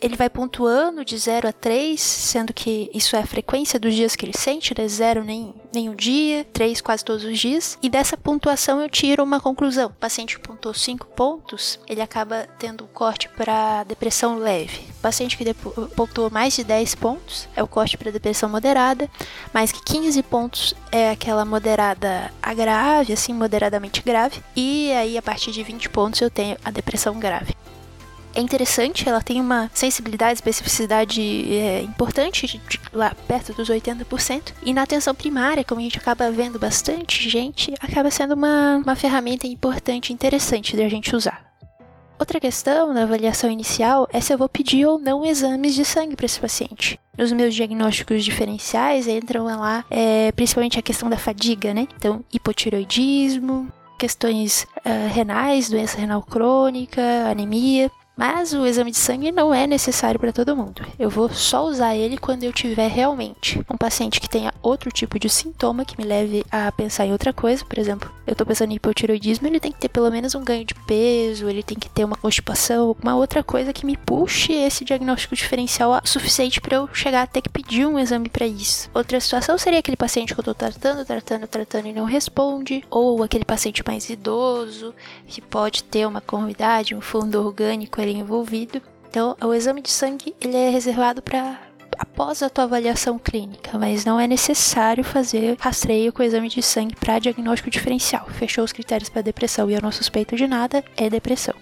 ele 0.00 0.16
vai 0.16 0.28
pontuando 0.28 1.04
de 1.04 1.16
0 1.16 1.48
a 1.48 1.52
3, 1.52 2.00
sendo 2.00 2.52
que 2.52 2.90
isso 2.92 3.16
é 3.16 3.20
a 3.20 3.26
frequência 3.26 3.78
dos 3.78 3.94
dias 3.94 4.14
que 4.14 4.24
ele 4.24 4.36
sente, 4.36 4.74
né? 4.76 4.86
0 4.86 5.24
nem, 5.24 5.54
nem 5.72 5.88
um 5.88 5.94
dia, 5.94 6.44
3 6.52 6.80
quase 6.80 7.04
todos 7.04 7.24
os 7.24 7.38
dias. 7.38 7.78
E 7.82 7.88
dessa 7.88 8.16
pontuação 8.16 8.80
eu 8.80 8.88
tiro 8.88 9.22
uma 9.22 9.40
conclusão. 9.40 9.88
O 9.88 9.94
paciente 9.94 10.36
que 10.36 10.46
pontuou 10.46 10.74
5 10.74 11.06
pontos, 11.08 11.78
ele 11.88 12.00
acaba 12.00 12.46
tendo 12.58 12.84
um 12.84 12.88
corte 12.88 13.28
para 13.30 13.84
depressão 13.84 14.38
leve. 14.38 14.80
O 14.98 15.02
paciente 15.02 15.36
que 15.36 15.54
pontuou 15.94 16.30
mais 16.30 16.54
de 16.54 16.64
10 16.64 16.94
pontos 16.96 17.48
é 17.54 17.62
o 17.62 17.68
corte 17.68 17.96
para 17.96 18.10
depressão 18.10 18.48
moderada, 18.48 19.08
mais 19.52 19.72
que 19.72 19.82
15 19.82 20.22
pontos 20.24 20.74
é 20.92 21.10
aquela 21.10 21.44
moderada 21.44 22.32
a 22.42 22.52
grave, 22.52 23.12
assim, 23.12 23.32
moderadamente 23.32 24.02
grave. 24.02 24.42
E 24.54 24.92
aí 24.92 25.16
a 25.16 25.22
partir 25.22 25.52
de 25.52 25.62
20 25.62 25.88
pontos 25.90 26.20
eu 26.20 26.30
tenho 26.30 26.56
a 26.64 26.70
depressão 26.70 27.18
grave 27.18 27.54
é 28.36 28.40
interessante, 28.40 29.08
ela 29.08 29.22
tem 29.22 29.40
uma 29.40 29.70
sensibilidade, 29.72 30.34
especificidade 30.34 31.20
é, 31.52 31.80
importante, 31.82 32.46
de, 32.46 32.58
de, 32.58 32.80
lá 32.92 33.14
perto 33.26 33.54
dos 33.54 33.68
80%. 33.68 34.52
E 34.62 34.74
na 34.74 34.82
atenção 34.82 35.14
primária, 35.14 35.64
como 35.64 35.80
a 35.80 35.84
gente 35.84 35.98
acaba 35.98 36.30
vendo 36.30 36.58
bastante 36.58 37.28
gente, 37.28 37.72
acaba 37.80 38.10
sendo 38.10 38.34
uma, 38.34 38.76
uma 38.76 38.94
ferramenta 38.94 39.46
importante, 39.46 40.12
interessante 40.12 40.76
da 40.76 40.86
gente 40.88 41.16
usar. 41.16 41.46
Outra 42.18 42.38
questão 42.38 42.92
na 42.92 43.02
avaliação 43.02 43.50
inicial 43.50 44.08
é 44.12 44.20
se 44.20 44.32
eu 44.32 44.38
vou 44.38 44.48
pedir 44.48 44.86
ou 44.86 44.98
não 44.98 45.24
exames 45.24 45.74
de 45.74 45.84
sangue 45.84 46.16
para 46.16 46.26
esse 46.26 46.40
paciente. 46.40 46.98
Nos 47.16 47.32
meus 47.32 47.54
diagnósticos 47.54 48.24
diferenciais 48.24 49.06
entram 49.06 49.44
lá 49.44 49.84
é, 49.90 50.32
principalmente 50.32 50.78
a 50.78 50.82
questão 50.82 51.10
da 51.10 51.18
fadiga, 51.18 51.74
né? 51.74 51.86
Então, 51.96 52.24
hipotiroidismo, 52.32 53.70
questões 53.98 54.66
uh, 54.78 55.12
renais, 55.12 55.68
doença 55.68 55.98
renal 55.98 56.22
crônica, 56.22 57.02
anemia. 57.30 57.90
Mas 58.16 58.54
o 58.54 58.64
exame 58.64 58.90
de 58.90 58.96
sangue 58.96 59.30
não 59.30 59.52
é 59.52 59.66
necessário 59.66 60.18
para 60.18 60.32
todo 60.32 60.56
mundo. 60.56 60.82
Eu 60.98 61.10
vou 61.10 61.28
só 61.28 61.66
usar 61.66 61.94
ele 61.94 62.16
quando 62.16 62.44
eu 62.44 62.52
tiver 62.52 62.88
realmente 62.88 63.60
um 63.70 63.76
paciente 63.76 64.20
que 64.22 64.28
tenha 64.28 64.54
outro 64.62 64.90
tipo 64.90 65.18
de 65.18 65.28
sintoma 65.28 65.84
que 65.84 65.98
me 65.98 66.04
leve 66.04 66.42
a 66.50 66.72
pensar 66.72 67.04
em 67.04 67.12
outra 67.12 67.30
coisa. 67.30 67.62
Por 67.62 67.78
exemplo, 67.78 68.10
eu 68.26 68.32
estou 68.32 68.46
pensando 68.46 68.72
em 68.72 68.76
hipotiroidismo, 68.76 69.46
ele 69.46 69.60
tem 69.60 69.70
que 69.70 69.78
ter 69.78 69.90
pelo 69.90 70.10
menos 70.10 70.34
um 70.34 70.42
ganho 70.42 70.64
de 70.64 70.74
peso, 70.74 71.46
ele 71.46 71.62
tem 71.62 71.78
que 71.78 71.90
ter 71.90 72.04
uma 72.04 72.16
constipação, 72.16 72.88
alguma 72.88 73.14
outra 73.16 73.44
coisa 73.44 73.70
que 73.70 73.84
me 73.84 73.98
puxe 73.98 74.52
esse 74.52 74.82
diagnóstico 74.82 75.36
diferencial 75.36 76.00
suficiente 76.02 76.58
para 76.58 76.76
eu 76.76 76.88
chegar 76.94 77.22
a 77.22 77.26
ter 77.26 77.42
que 77.42 77.50
pedir 77.50 77.86
um 77.86 77.98
exame 77.98 78.30
para 78.30 78.46
isso. 78.46 78.88
Outra 78.94 79.20
situação 79.20 79.58
seria 79.58 79.80
aquele 79.80 79.96
paciente 79.96 80.32
que 80.32 80.40
eu 80.40 80.42
estou 80.42 80.54
tratando, 80.54 81.04
tratando, 81.04 81.46
tratando 81.46 81.88
e 81.88 81.92
não 81.92 82.04
responde, 82.06 82.82
ou 82.90 83.22
aquele 83.22 83.44
paciente 83.44 83.82
mais 83.86 84.08
idoso 84.08 84.94
que 85.26 85.42
pode 85.42 85.84
ter 85.84 86.06
uma 86.06 86.22
comorbidade, 86.22 86.94
um 86.94 87.00
fundo 87.02 87.44
orgânico 87.44 88.00
envolvido. 88.12 88.80
Então, 89.08 89.36
o 89.42 89.54
exame 89.54 89.80
de 89.80 89.90
sangue 89.90 90.34
ele 90.40 90.56
é 90.56 90.68
reservado 90.68 91.22
para 91.22 91.58
após 91.98 92.42
a 92.42 92.50
tua 92.50 92.64
avaliação 92.64 93.18
clínica, 93.18 93.78
mas 93.78 94.04
não 94.04 94.20
é 94.20 94.26
necessário 94.26 95.02
fazer 95.02 95.56
rastreio 95.58 96.12
com 96.12 96.22
exame 96.22 96.48
de 96.48 96.62
sangue 96.62 96.94
para 96.94 97.18
diagnóstico 97.18 97.70
diferencial. 97.70 98.26
Fechou 98.30 98.64
os 98.64 98.72
critérios 98.72 99.08
para 99.08 99.22
depressão 99.22 99.70
e 99.70 99.74
eu 99.74 99.82
não 99.82 99.92
suspeito 99.92 100.36
de 100.36 100.46
nada, 100.46 100.84
é 100.96 101.08
depressão. 101.08 101.54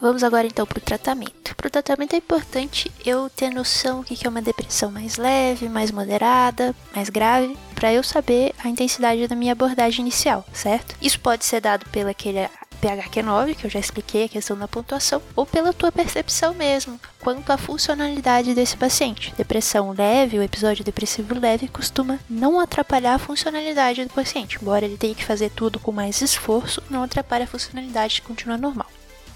Vamos 0.00 0.22
agora 0.22 0.46
então 0.46 0.64
para 0.64 0.78
o 0.78 0.80
tratamento. 0.80 1.56
Para 1.56 1.66
o 1.66 1.70
tratamento 1.70 2.14
é 2.14 2.18
importante 2.18 2.90
eu 3.04 3.28
ter 3.28 3.50
noção 3.50 4.00
do 4.00 4.04
que 4.04 4.24
é 4.24 4.30
uma 4.30 4.40
depressão 4.40 4.92
mais 4.92 5.16
leve, 5.16 5.68
mais 5.68 5.90
moderada, 5.90 6.74
mais 6.94 7.08
grave, 7.08 7.56
para 7.74 7.92
eu 7.92 8.04
saber 8.04 8.54
a 8.62 8.68
intensidade 8.68 9.26
da 9.26 9.34
minha 9.34 9.52
abordagem 9.52 10.02
inicial, 10.02 10.44
certo? 10.52 10.94
Isso 11.02 11.18
pode 11.18 11.44
ser 11.44 11.60
dado 11.60 11.84
aquele 12.08 12.48
PHQ9, 12.78 13.54
que 13.54 13.66
eu 13.66 13.70
já 13.70 13.78
expliquei 13.78 14.24
a 14.24 14.28
questão 14.28 14.56
da 14.56 14.68
pontuação, 14.68 15.20
ou 15.34 15.44
pela 15.44 15.72
tua 15.72 15.92
percepção 15.92 16.54
mesmo, 16.54 16.98
quanto 17.20 17.50
à 17.50 17.58
funcionalidade 17.58 18.54
desse 18.54 18.76
paciente. 18.76 19.34
Depressão 19.36 19.94
leve, 19.96 20.38
o 20.38 20.42
episódio 20.42 20.84
depressivo 20.84 21.38
leve, 21.38 21.68
costuma 21.68 22.18
não 22.28 22.60
atrapalhar 22.60 23.14
a 23.14 23.18
funcionalidade 23.18 24.04
do 24.04 24.14
paciente, 24.14 24.58
embora 24.60 24.84
ele 24.84 24.96
tenha 24.96 25.14
que 25.14 25.24
fazer 25.24 25.50
tudo 25.50 25.78
com 25.78 25.92
mais 25.92 26.20
esforço, 26.20 26.82
não 26.88 27.02
atrapalha 27.02 27.44
a 27.44 27.48
funcionalidade 27.48 28.18
e 28.18 28.22
continua 28.22 28.56
normal. 28.56 28.86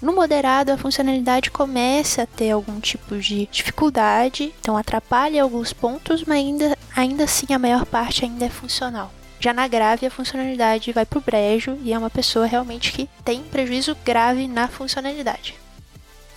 No 0.03 0.13
moderado, 0.13 0.69
a 0.69 0.77
funcionalidade 0.77 1.49
começa 1.49 2.23
a 2.23 2.25
ter 2.25 2.51
algum 2.51 2.77
tipo 2.81 3.17
de 3.17 3.47
dificuldade, 3.49 4.53
então 4.59 4.75
atrapalha 4.75 5.41
alguns 5.41 5.71
pontos, 5.71 6.25
mas 6.25 6.39
ainda, 6.39 6.77
ainda 6.93 7.23
assim 7.23 7.53
a 7.53 7.57
maior 7.57 7.85
parte 7.85 8.25
ainda 8.25 8.43
é 8.43 8.49
funcional. 8.49 9.13
Já 9.43 9.53
na 9.53 9.67
grave, 9.67 10.05
a 10.05 10.09
funcionalidade 10.09 10.93
vai 10.93 11.05
para 11.05 11.19
o 11.19 11.21
brejo 11.21 11.77
e 11.83 11.91
é 11.91 11.97
uma 11.97 12.09
pessoa 12.09 12.45
realmente 12.45 12.93
que 12.93 13.09
tem 13.25 13.43
prejuízo 13.43 13.93
grave 14.05 14.47
na 14.47 14.69
funcionalidade. 14.69 15.55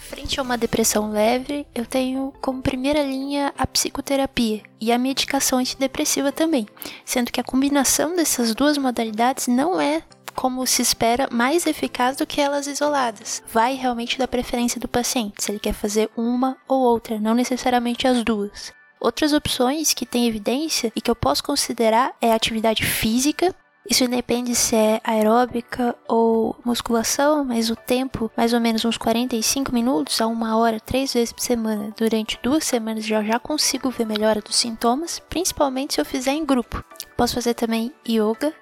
Frente 0.00 0.40
a 0.40 0.42
uma 0.42 0.58
depressão 0.58 1.12
leve, 1.12 1.64
eu 1.72 1.86
tenho 1.86 2.34
como 2.40 2.60
primeira 2.60 3.04
linha 3.04 3.54
a 3.56 3.64
psicoterapia 3.64 4.60
e 4.80 4.90
a 4.90 4.98
medicação 4.98 5.60
antidepressiva 5.60 6.32
também, 6.32 6.66
sendo 7.04 7.30
que 7.30 7.40
a 7.40 7.44
combinação 7.44 8.16
dessas 8.16 8.56
duas 8.56 8.76
modalidades 8.76 9.46
não 9.46 9.80
é 9.80 10.02
como 10.34 10.66
se 10.66 10.82
espera, 10.82 11.28
mais 11.30 11.64
eficaz 11.64 12.16
do 12.16 12.26
que 12.26 12.40
elas 12.40 12.66
isoladas. 12.66 13.40
Vai 13.52 13.74
realmente 13.74 14.18
da 14.18 14.26
preferência 14.26 14.80
do 14.80 14.88
paciente, 14.88 15.44
se 15.44 15.52
ele 15.52 15.60
quer 15.60 15.74
fazer 15.74 16.10
uma 16.16 16.56
ou 16.66 16.80
outra, 16.80 17.20
não 17.20 17.34
necessariamente 17.34 18.08
as 18.08 18.24
duas. 18.24 18.74
Outras 19.00 19.32
opções 19.32 19.92
que 19.92 20.06
têm 20.06 20.26
evidência 20.26 20.92
e 20.96 21.00
que 21.00 21.10
eu 21.10 21.16
posso 21.16 21.42
considerar 21.42 22.12
é 22.20 22.32
atividade 22.32 22.84
física. 22.84 23.54
Isso 23.88 24.08
depende 24.08 24.54
se 24.54 24.74
é 24.74 25.00
aeróbica 25.04 25.94
ou 26.08 26.56
musculação, 26.64 27.44
mas 27.44 27.70
o 27.70 27.76
tempo, 27.76 28.30
mais 28.36 28.52
ou 28.52 28.58
menos 28.58 28.84
uns 28.84 28.98
45 28.98 29.72
minutos 29.72 30.20
a 30.20 30.26
uma 30.26 30.56
hora, 30.56 30.80
três 30.80 31.12
vezes 31.12 31.32
por 31.32 31.40
semana, 31.40 31.94
durante 31.96 32.38
duas 32.42 32.64
semanas 32.64 33.04
já 33.04 33.22
já 33.22 33.38
consigo 33.38 33.88
ver 33.90 34.04
melhora 34.04 34.40
dos 34.40 34.56
sintomas, 34.56 35.20
principalmente 35.28 35.94
se 35.94 36.00
eu 36.00 36.04
fizer 36.04 36.32
em 36.32 36.44
grupo. 36.44 36.82
Posso 37.16 37.34
fazer 37.34 37.54
também 37.54 37.92
yoga, 38.08 38.52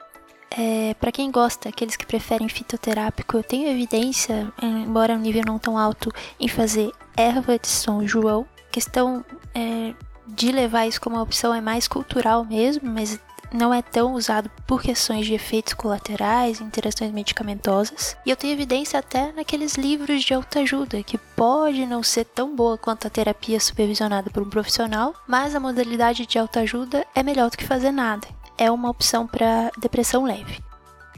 é, 0.57 0.95
para 0.95 1.11
quem 1.11 1.31
gosta, 1.31 1.69
aqueles 1.69 1.97
que 1.97 2.07
preferem 2.07 2.49
fitoterápico, 2.49 3.37
eu 3.37 3.43
tenho 3.43 3.69
evidência, 3.69 4.53
é, 4.63 4.67
embora 4.67 5.15
um 5.15 5.19
nível 5.19 5.43
não 5.45 5.59
tão 5.59 5.77
alto, 5.77 6.13
em 6.39 6.49
fazer 6.49 6.93
erva 7.17 7.59
de 7.59 7.67
São 7.67 8.07
João. 8.07 8.47
questão 8.71 9.25
é, 9.55 9.95
de 10.27 10.51
levar 10.51 10.87
isso 10.87 11.01
como 11.01 11.17
uma 11.17 11.23
opção 11.23 11.55
é 11.55 11.61
mais 11.61 11.89
cultural 11.89 12.45
mesmo, 12.45 12.89
mas 12.91 13.19
não 13.53 13.73
é 13.73 13.81
tão 13.83 14.15
usado 14.15 14.51
por 14.67 14.83
questões 14.83 15.27
de 15.27 15.35
efeitos 15.35 15.75
colaterais, 15.75 16.61
interações 16.61 17.13
medicamentosas. 17.13 18.17
E 18.27 18.31
eu 18.31 18.37
tenho 18.37 18.53
evidência 18.53 18.99
até 18.99 19.31
naqueles 19.33 19.77
livros 19.77 20.25
de 20.25 20.35
autoajuda, 20.35 21.03
que 21.03 21.19
pode 21.19 21.87
não 21.87 22.03
ser 22.03 22.25
tão 22.25 22.55
boa 22.55 22.77
quanto 22.77 23.07
a 23.07 23.11
terapia 23.11 23.61
supervisionada 23.61 24.31
por 24.31 24.43
um 24.43 24.51
profissional, 24.51 25.15
mas 25.29 25.55
a 25.55 25.61
modalidade 25.61 26.27
de 26.27 26.39
autoajuda 26.39 27.07
é 27.15 27.23
melhor 27.23 27.51
do 27.51 27.57
que 27.57 27.65
fazer 27.65 27.93
nada 27.93 28.27
é 28.57 28.71
uma 28.71 28.91
opção 28.91 29.27
para 29.27 29.71
depressão 29.79 30.25
leve. 30.25 30.63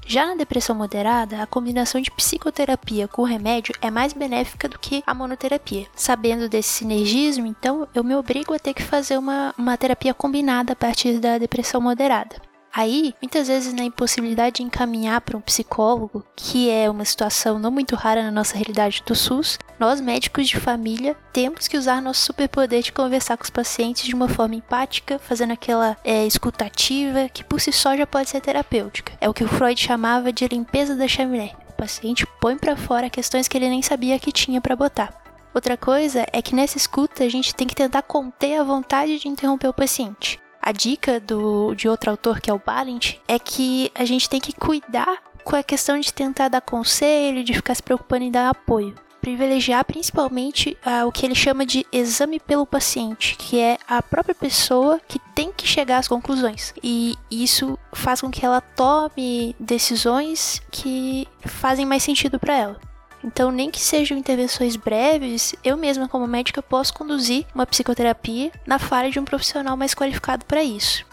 Já 0.08 0.24
na 0.24 0.36
depressão 0.36 0.76
moderada, 0.76 1.42
a 1.42 1.46
combinação 1.48 2.00
de 2.00 2.12
psicoterapia 2.12 3.08
com 3.08 3.24
remédio 3.24 3.74
é 3.82 3.90
mais 3.90 4.12
benéfica 4.12 4.68
do 4.68 4.78
que 4.78 5.02
a 5.04 5.12
monoterapia. 5.12 5.88
Sabendo 5.96 6.48
desse 6.48 6.68
sinergismo, 6.68 7.44
então, 7.44 7.88
eu 7.92 8.04
me 8.04 8.14
obrigo 8.14 8.54
a 8.54 8.58
ter 8.58 8.72
que 8.72 8.84
fazer 8.84 9.18
uma, 9.18 9.52
uma 9.58 9.76
terapia 9.76 10.14
combinada 10.14 10.74
a 10.74 10.76
partir 10.76 11.18
da 11.18 11.38
depressão 11.38 11.80
moderada. 11.80 12.45
Aí, 12.76 13.14
muitas 13.22 13.48
vezes 13.48 13.72
na 13.72 13.84
impossibilidade 13.84 14.56
de 14.56 14.62
encaminhar 14.62 15.22
para 15.22 15.34
um 15.34 15.40
psicólogo, 15.40 16.22
que 16.36 16.68
é 16.68 16.90
uma 16.90 17.06
situação 17.06 17.58
não 17.58 17.70
muito 17.70 17.96
rara 17.96 18.22
na 18.22 18.30
nossa 18.30 18.54
realidade 18.54 19.02
do 19.06 19.14
SUS, 19.14 19.58
nós 19.80 19.98
médicos 19.98 20.46
de 20.46 20.60
família 20.60 21.16
temos 21.32 21.66
que 21.66 21.78
usar 21.78 22.02
nosso 22.02 22.20
superpoder 22.20 22.82
de 22.82 22.92
conversar 22.92 23.38
com 23.38 23.44
os 23.44 23.48
pacientes 23.48 24.04
de 24.04 24.14
uma 24.14 24.28
forma 24.28 24.56
empática, 24.56 25.18
fazendo 25.18 25.54
aquela 25.54 25.96
é, 26.04 26.26
escutativa 26.26 27.30
que 27.30 27.42
por 27.42 27.62
si 27.62 27.72
só 27.72 27.96
já 27.96 28.06
pode 28.06 28.28
ser 28.28 28.42
terapêutica. 28.42 29.14
É 29.22 29.26
o 29.26 29.32
que 29.32 29.44
o 29.44 29.48
Freud 29.48 29.80
chamava 29.80 30.30
de 30.30 30.46
limpeza 30.46 30.94
da 30.94 31.08
chaminé. 31.08 31.52
O 31.70 31.72
paciente 31.72 32.26
põe 32.42 32.58
para 32.58 32.76
fora 32.76 33.08
questões 33.08 33.48
que 33.48 33.56
ele 33.56 33.70
nem 33.70 33.80
sabia 33.80 34.18
que 34.18 34.30
tinha 34.30 34.60
para 34.60 34.76
botar. 34.76 35.14
Outra 35.54 35.78
coisa 35.78 36.26
é 36.30 36.42
que 36.42 36.54
nessa 36.54 36.76
escuta 36.76 37.24
a 37.24 37.28
gente 37.30 37.54
tem 37.54 37.66
que 37.66 37.74
tentar 37.74 38.02
conter 38.02 38.60
a 38.60 38.64
vontade 38.64 39.18
de 39.18 39.28
interromper 39.28 39.68
o 39.68 39.72
paciente. 39.72 40.38
A 40.66 40.72
dica 40.72 41.20
do, 41.20 41.76
de 41.76 41.88
outro 41.88 42.10
autor, 42.10 42.40
que 42.40 42.50
é 42.50 42.52
o 42.52 42.58
Balint, 42.58 43.18
é 43.28 43.38
que 43.38 43.88
a 43.94 44.04
gente 44.04 44.28
tem 44.28 44.40
que 44.40 44.52
cuidar 44.52 45.22
com 45.44 45.54
a 45.54 45.62
questão 45.62 45.96
de 45.96 46.12
tentar 46.12 46.48
dar 46.48 46.60
conselho, 46.60 47.44
de 47.44 47.54
ficar 47.54 47.72
se 47.76 47.82
preocupando 47.84 48.24
em 48.24 48.32
dar 48.32 48.48
apoio. 48.48 48.92
Privilegiar 49.20 49.84
principalmente 49.84 50.76
o 51.06 51.12
que 51.12 51.24
ele 51.24 51.36
chama 51.36 51.64
de 51.64 51.86
exame 51.92 52.40
pelo 52.40 52.66
paciente, 52.66 53.36
que 53.36 53.60
é 53.60 53.78
a 53.86 54.02
própria 54.02 54.34
pessoa 54.34 55.00
que 55.06 55.20
tem 55.36 55.52
que 55.52 55.68
chegar 55.68 55.98
às 55.98 56.08
conclusões. 56.08 56.74
E 56.82 57.14
isso 57.30 57.78
faz 57.92 58.20
com 58.20 58.28
que 58.28 58.44
ela 58.44 58.60
tome 58.60 59.54
decisões 59.60 60.60
que 60.72 61.28
fazem 61.42 61.86
mais 61.86 62.02
sentido 62.02 62.40
para 62.40 62.56
ela. 62.56 62.80
Então, 63.26 63.50
nem 63.50 63.70
que 63.72 63.80
sejam 63.80 64.16
intervenções 64.16 64.76
breves, 64.76 65.52
eu 65.64 65.76
mesma, 65.76 66.08
como 66.08 66.28
médica, 66.28 66.62
posso 66.62 66.94
conduzir 66.94 67.44
uma 67.52 67.66
psicoterapia 67.66 68.52
na 68.64 68.78
falha 68.78 69.10
de 69.10 69.18
um 69.18 69.24
profissional 69.24 69.76
mais 69.76 69.94
qualificado 69.94 70.44
para 70.44 70.62
isso. 70.62 71.04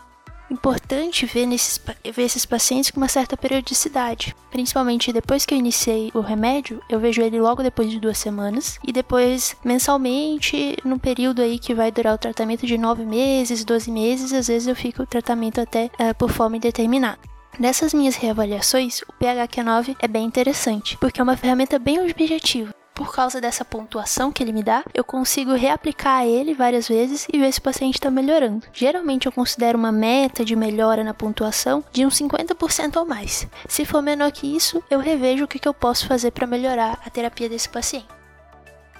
Importante 0.52 1.26
ver, 1.26 1.47
nesses, 1.47 1.82
ver 2.13 2.21
esses 2.21 2.45
pacientes 2.45 2.91
com 2.91 2.99
uma 2.99 3.08
certa 3.08 3.36
periodicidade, 3.36 4.36
principalmente 4.52 5.12
depois 5.12 5.43
que 5.43 5.56
eu 5.56 5.58
iniciei 5.58 6.12
o 6.13 6.19
remédio, 6.19 6.80
eu 6.88 6.99
vejo 6.99 7.23
ele 7.23 7.41
logo 7.41 7.63
depois 7.63 7.89
de 7.89 7.99
duas 7.99 8.19
semanas 8.19 8.78
e 8.86 8.93
depois 8.93 9.56
mensalmente, 9.63 10.78
num 10.86 10.99
período 10.99 11.41
aí 11.41 11.58
que 11.58 11.73
vai 11.73 11.91
durar 11.91 12.13
o 12.13 12.19
tratamento 12.19 12.67
de 12.67 12.78
nove 12.78 13.04
meses, 13.04 13.65
12 13.65 13.89
meses, 13.89 14.32
às 14.32 14.47
vezes 14.47 14.67
eu 14.67 14.76
fico 14.76 15.02
o 15.02 15.08
tratamento 15.08 15.60
até 15.60 15.86
uh, 15.99 16.13
por 16.15 16.30
forma 16.30 16.58
indeterminada. 16.58 17.33
Nessas 17.60 17.94
minhas 17.94 18.16
reavaliações, 18.16 19.02
o 19.02 19.13
PHQ9 19.13 19.96
é 20.00 20.08
bem 20.08 20.26
interessante, 20.26 20.98
porque 20.98 21.22
é 21.22 21.24
uma 21.24 21.38
ferramenta 21.38 21.78
bem 21.78 22.00
objetiva. 22.02 22.74
Por 22.96 23.13
causa 23.13 23.39
dessa 23.39 23.63
pontuação 23.63 24.32
que 24.32 24.44
ele 24.44 24.52
me 24.52 24.63
dá, 24.63 24.84
eu 24.94 25.04
consigo 25.04 25.54
reaplicar 25.54 26.26
ele 26.26 26.54
várias 26.54 26.88
vezes 26.88 27.28
e 27.32 27.39
ver 27.39 27.52
se 27.52 27.60
o 27.60 27.63
paciente 27.63 27.96
está 27.96 28.10
melhorando. 28.10 28.66
Geralmente 28.74 29.28
eu 29.28 29.32
considero 29.32 29.78
uma 29.78 29.92
meta 29.92 30.44
de 30.44 30.56
melhora 30.56 31.04
na 31.04 31.13
pontuação 31.13 31.84
de 31.92 32.06
uns 32.06 32.20
50% 32.20 32.98
ou 32.98 33.06
mais. 33.06 33.48
Se 33.68 33.86
for 33.86 34.02
menor 34.02 34.32
que 34.32 34.48
isso, 34.48 34.84
eu 34.89 35.00
revejo 35.00 35.46
o 35.46 35.48
que 35.48 35.68
eu 35.68 35.74
posso 35.74 36.08
fazer 36.08 36.32
para 36.32 36.48
melhorar 36.48 37.00
a 37.06 37.10
terapia 37.10 37.50
desse 37.50 37.70
paciente. 37.70 38.08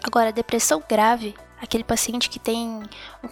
Agora, 0.04 0.32
depressão 0.32 0.84
grave 0.88 1.34
aquele 1.63 1.84
paciente 1.84 2.30
que 2.30 2.39
tem 2.39 2.84
um 3.23 3.28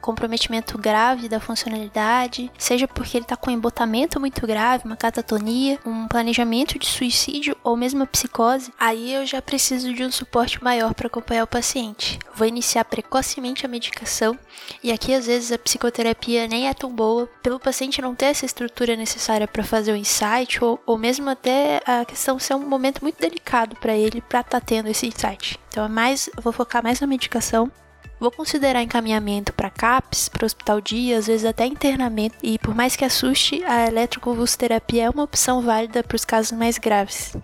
comprometimento 0.00 0.76
grave 0.78 1.28
da 1.28 1.40
funcionalidade, 1.40 2.50
seja 2.58 2.86
porque 2.86 3.16
ele 3.16 3.24
está 3.24 3.36
com 3.36 3.50
um 3.50 3.54
embotamento 3.54 4.20
muito 4.20 4.46
grave, 4.46 4.84
uma 4.84 4.96
catatonia, 4.96 5.78
um 5.84 6.06
planejamento 6.06 6.78
de 6.78 6.86
suicídio 6.86 7.56
ou 7.64 7.76
mesmo 7.76 8.02
a 8.02 8.06
psicose, 8.06 8.72
aí 8.78 9.12
eu 9.12 9.26
já 9.26 9.40
preciso 9.40 9.92
de 9.92 10.04
um 10.04 10.12
suporte 10.12 10.62
maior 10.62 10.94
para 10.94 11.06
acompanhar 11.06 11.44
o 11.44 11.46
paciente. 11.46 12.18
Vou 12.34 12.46
iniciar 12.46 12.84
precocemente 12.84 13.64
a 13.64 13.68
medicação 13.68 14.38
e 14.82 14.92
aqui 14.92 15.14
às 15.14 15.26
vezes 15.26 15.50
a 15.50 15.58
psicoterapia 15.58 16.46
nem 16.46 16.68
é 16.68 16.74
tão 16.74 16.90
boa 16.90 17.26
pelo 17.42 17.58
paciente 17.58 18.02
não 18.02 18.14
ter 18.14 18.26
essa 18.26 18.46
estrutura 18.46 18.96
necessária 18.96 19.48
para 19.48 19.64
fazer 19.64 19.92
o 19.92 19.96
insight 19.96 20.62
ou, 20.62 20.80
ou 20.86 20.98
mesmo 20.98 21.28
até 21.30 21.80
a 21.86 22.04
questão 22.04 22.38
ser 22.38 22.54
um 22.54 22.68
momento 22.68 23.00
muito 23.02 23.18
delicado 23.18 23.76
para 23.76 23.96
ele 23.96 24.20
para 24.20 24.40
estar 24.40 24.60
tá 24.60 24.66
tendo 24.66 24.88
esse 24.88 25.06
insight. 25.06 25.61
Então 25.72 25.86
é 25.86 25.88
mais, 25.88 26.28
vou 26.36 26.52
focar 26.52 26.82
mais 26.82 27.00
na 27.00 27.06
medicação. 27.06 27.72
Vou 28.20 28.30
considerar 28.30 28.82
encaminhamento 28.82 29.54
para 29.54 29.70
CAPS, 29.70 30.28
para 30.28 30.44
hospital 30.44 30.80
dia, 30.82 31.18
às 31.18 31.26
vezes 31.26 31.46
até 31.46 31.64
internamento. 31.66 32.36
E 32.42 32.58
por 32.58 32.74
mais 32.74 32.94
que 32.94 33.06
assuste, 33.06 33.64
a 33.64 33.86
eletroconvulsoterapia 33.88 35.04
é 35.04 35.10
uma 35.10 35.24
opção 35.24 35.62
válida 35.62 36.04
para 36.04 36.14
os 36.14 36.26
casos 36.26 36.52
mais 36.52 36.76
graves. 36.76 37.34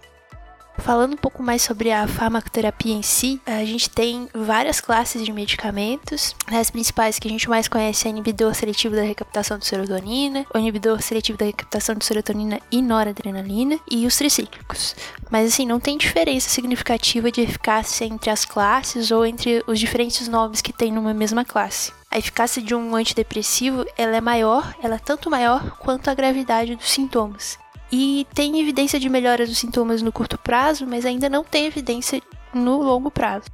Falando 0.79 1.15
um 1.15 1.17
pouco 1.17 1.43
mais 1.43 1.63
sobre 1.63 1.91
a 1.93 2.07
farmacoterapia 2.07 2.95
em 2.95 3.03
si, 3.03 3.41
a 3.45 3.65
gente 3.65 3.91
tem 3.91 4.29
várias 4.33 4.81
classes 4.81 5.25
de 5.25 5.33
medicamentos. 5.33 6.35
As 6.47 6.71
principais 6.71 7.19
que 7.19 7.29
a 7.29 7.31
gente 7.31 7.49
mais 7.49 7.69
conhece 7.69 8.07
é 8.07 8.11
o 8.11 8.13
inibidor 8.13 8.55
seletivo 8.55 8.95
da 8.95 9.03
recaptação 9.03 9.59
de 9.59 9.67
serotonina, 9.67 10.47
o 10.55 10.59
inibidor 10.59 11.03
seletivo 11.03 11.37
da 11.37 11.45
recaptação 11.45 11.95
de 11.95 12.05
serotonina 12.05 12.61
e 12.71 12.81
noradrenalina 12.81 13.79
e 13.91 14.07
os 14.07 14.17
tricíclicos. 14.17 14.95
Mas 15.31 15.53
assim, 15.53 15.67
não 15.67 15.81
tem 15.81 15.99
diferença 15.99 16.49
significativa 16.49 17.31
de 17.31 17.43
eficácia 17.43 18.05
entre 18.05 18.31
as 18.31 18.45
classes 18.45 19.11
ou 19.11 19.27
entre 19.27 19.63
os 19.67 19.79
diferentes 19.79 20.27
nomes 20.29 20.63
que 20.63 20.73
tem 20.73 20.91
numa 20.91 21.13
mesma 21.13 21.45
classe. 21.45 21.93
A 22.11 22.17
eficácia 22.17 22.63
de 22.63 22.75
um 22.75 22.97
antidepressivo 22.97 23.85
ela 23.97 24.17
é 24.17 24.21
maior, 24.21 24.75
ela 24.83 24.95
é 24.95 24.99
tanto 24.99 25.29
maior 25.29 25.77
quanto 25.79 26.09
a 26.09 26.15
gravidade 26.15 26.75
dos 26.75 26.89
sintomas 26.89 27.59
e 27.91 28.27
tem 28.35 28.61
evidência 28.61 29.01
de 29.01 29.09
melhora 29.09 29.47
dos 29.47 29.59
sintomas 29.59 30.03
no 30.03 30.13
curto 30.13 30.39
prazo, 30.39 30.87
mas 30.87 31.05
ainda 31.05 31.29
não 31.29 31.45
tem 31.45 31.67
evidência 31.67 32.23
no 32.53 32.83
longo 32.83 33.11
prazo. 33.11 33.47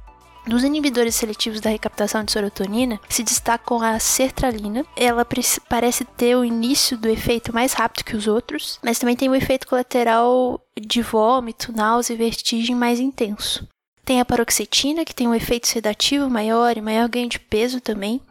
Dos 0.47 0.63
inibidores 0.63 1.15
seletivos 1.15 1.59
da 1.59 1.71
recaptação 1.71 2.23
de 2.23 2.31
serotonina, 2.31 2.99
se 3.09 3.23
destacam 3.23 3.81
a 3.81 3.97
sertralina. 3.97 4.85
Ela 4.95 5.25
parece 5.67 6.05
ter 6.05 6.35
o 6.35 6.45
início 6.45 6.95
do 6.95 7.09
efeito 7.09 7.51
mais 7.51 7.73
rápido 7.73 8.05
que 8.05 8.15
os 8.15 8.27
outros, 8.27 8.79
mas 8.83 8.99
também 8.99 9.15
tem 9.15 9.27
um 9.27 9.33
efeito 9.33 9.67
colateral 9.67 10.61
de 10.79 11.01
vômito, 11.01 11.73
náusea 11.75 12.13
e 12.13 12.17
vertigem 12.17 12.75
mais 12.75 12.99
intenso. 12.99 13.67
Tem 14.05 14.21
a 14.21 14.25
paroxetina, 14.25 15.03
que 15.03 15.15
tem 15.15 15.27
um 15.27 15.33
efeito 15.33 15.67
sedativo 15.67 16.29
maior 16.29 16.77
e 16.77 16.81
maior 16.81 17.09
ganho 17.09 17.27
de 17.27 17.39
peso 17.39 17.81
também. 17.81 18.21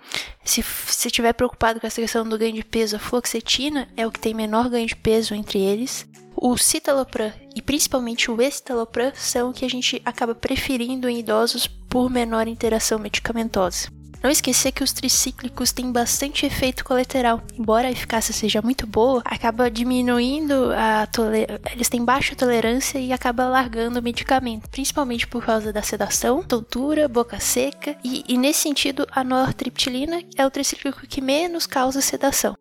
Se 0.44 0.62
você 0.62 1.08
estiver 1.08 1.32
preocupado 1.32 1.80
com 1.80 1.86
essa 1.86 2.00
questão 2.00 2.26
do 2.26 2.38
ganho 2.38 2.54
de 2.54 2.64
peso, 2.64 2.94
a 2.94 3.00
fluoxetina 3.00 3.88
é 3.96 4.06
o 4.06 4.12
que 4.12 4.20
tem 4.20 4.32
menor 4.32 4.70
ganho 4.70 4.86
de 4.86 4.94
peso 4.94 5.34
entre 5.34 5.58
eles. 5.58 6.06
O 6.36 6.56
citalopram 6.56 7.32
e 7.56 7.60
principalmente 7.60 8.30
o 8.30 8.40
escitalopram 8.40 9.10
são 9.16 9.50
o 9.50 9.52
que 9.52 9.64
a 9.64 9.68
gente 9.68 10.00
acaba 10.04 10.34
preferindo 10.34 11.08
em 11.08 11.18
idosos 11.18 11.66
por 11.66 12.08
menor 12.08 12.46
interação 12.46 12.98
medicamentosa. 13.00 13.93
Não 14.24 14.30
esquecer 14.30 14.72
que 14.72 14.82
os 14.82 14.90
tricíclicos 14.90 15.70
têm 15.70 15.92
bastante 15.92 16.46
efeito 16.46 16.82
colateral. 16.82 17.42
Embora 17.58 17.88
a 17.88 17.90
eficácia 17.90 18.32
seja 18.32 18.62
muito 18.62 18.86
boa, 18.86 19.20
acaba 19.22 19.70
diminuindo 19.70 20.72
a 20.72 21.06
tolerância. 21.06 21.60
Eles 21.70 21.90
têm 21.90 22.02
baixa 22.02 22.34
tolerância 22.34 22.98
e 22.98 23.12
acaba 23.12 23.46
largando 23.46 24.00
o 24.00 24.02
medicamento, 24.02 24.70
principalmente 24.70 25.26
por 25.26 25.44
causa 25.44 25.74
da 25.74 25.82
sedação, 25.82 26.42
tontura, 26.42 27.06
boca 27.06 27.38
seca. 27.38 27.98
E, 28.02 28.24
e 28.26 28.38
nesse 28.38 28.60
sentido, 28.60 29.06
a 29.10 29.22
nortriptilina 29.22 30.22
é 30.38 30.46
o 30.46 30.50
tricíclico 30.50 31.06
que 31.06 31.20
menos 31.20 31.66
causa 31.66 32.00
sedação. 32.00 32.56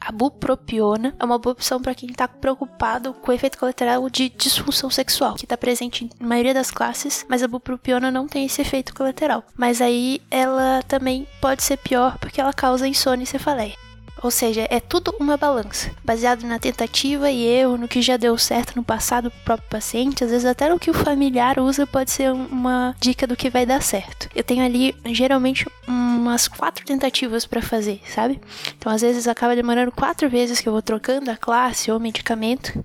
A 0.00 0.12
bupropiona 0.12 1.14
é 1.18 1.24
uma 1.24 1.38
boa 1.38 1.52
opção 1.52 1.80
para 1.80 1.94
quem 1.94 2.10
está 2.10 2.26
preocupado 2.28 3.12
com 3.14 3.30
o 3.30 3.34
efeito 3.34 3.58
colateral 3.58 4.08
de 4.08 4.28
disfunção 4.28 4.90
sexual, 4.90 5.34
que 5.34 5.44
está 5.44 5.56
presente 5.56 6.08
na 6.18 6.26
maioria 6.26 6.54
das 6.54 6.70
classes, 6.70 7.26
mas 7.28 7.42
a 7.42 7.48
bupropiona 7.48 8.10
não 8.10 8.26
tem 8.26 8.46
esse 8.46 8.62
efeito 8.62 8.94
colateral. 8.94 9.44
Mas 9.56 9.80
aí 9.80 10.20
ela 10.30 10.82
também 10.86 11.26
pode 11.40 11.62
ser 11.62 11.76
pior 11.78 12.18
porque 12.18 12.40
ela 12.40 12.52
causa 12.52 12.88
insônia 12.88 13.24
e 13.24 13.26
cefaleia. 13.26 13.87
Ou 14.22 14.30
seja, 14.30 14.66
é 14.68 14.80
tudo 14.80 15.14
uma 15.20 15.36
balança, 15.36 15.90
baseado 16.04 16.42
na 16.44 16.58
tentativa 16.58 17.30
e 17.30 17.46
erro, 17.46 17.76
no 17.76 17.86
que 17.86 18.02
já 18.02 18.16
deu 18.16 18.36
certo 18.36 18.74
no 18.74 18.82
passado 18.82 19.30
pro 19.30 19.40
próprio 19.44 19.68
paciente, 19.70 20.24
às 20.24 20.30
vezes 20.30 20.44
até 20.44 20.68
no 20.68 20.78
que 20.78 20.90
o 20.90 20.94
familiar 20.94 21.58
usa 21.58 21.86
pode 21.86 22.10
ser 22.10 22.32
uma 22.32 22.94
dica 23.00 23.26
do 23.26 23.36
que 23.36 23.48
vai 23.48 23.64
dar 23.64 23.82
certo. 23.82 24.28
Eu 24.34 24.42
tenho 24.42 24.64
ali 24.64 24.94
geralmente 25.06 25.66
umas 25.86 26.48
quatro 26.48 26.84
tentativas 26.84 27.46
para 27.46 27.62
fazer, 27.62 28.00
sabe? 28.12 28.40
Então 28.76 28.90
às 28.90 29.02
vezes 29.02 29.28
acaba 29.28 29.54
demorando 29.54 29.92
quatro 29.92 30.28
vezes 30.28 30.60
que 30.60 30.68
eu 30.68 30.72
vou 30.72 30.82
trocando 30.82 31.30
a 31.30 31.36
classe 31.36 31.90
ou 31.90 32.00
medicamento. 32.00 32.84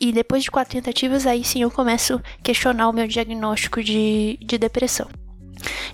E 0.00 0.12
depois 0.12 0.42
de 0.42 0.50
quatro 0.50 0.74
tentativas, 0.74 1.26
aí 1.26 1.44
sim 1.44 1.62
eu 1.62 1.70
começo 1.70 2.14
a 2.14 2.42
questionar 2.42 2.88
o 2.88 2.92
meu 2.92 3.06
diagnóstico 3.06 3.82
de, 3.82 4.38
de 4.42 4.58
depressão. 4.58 5.08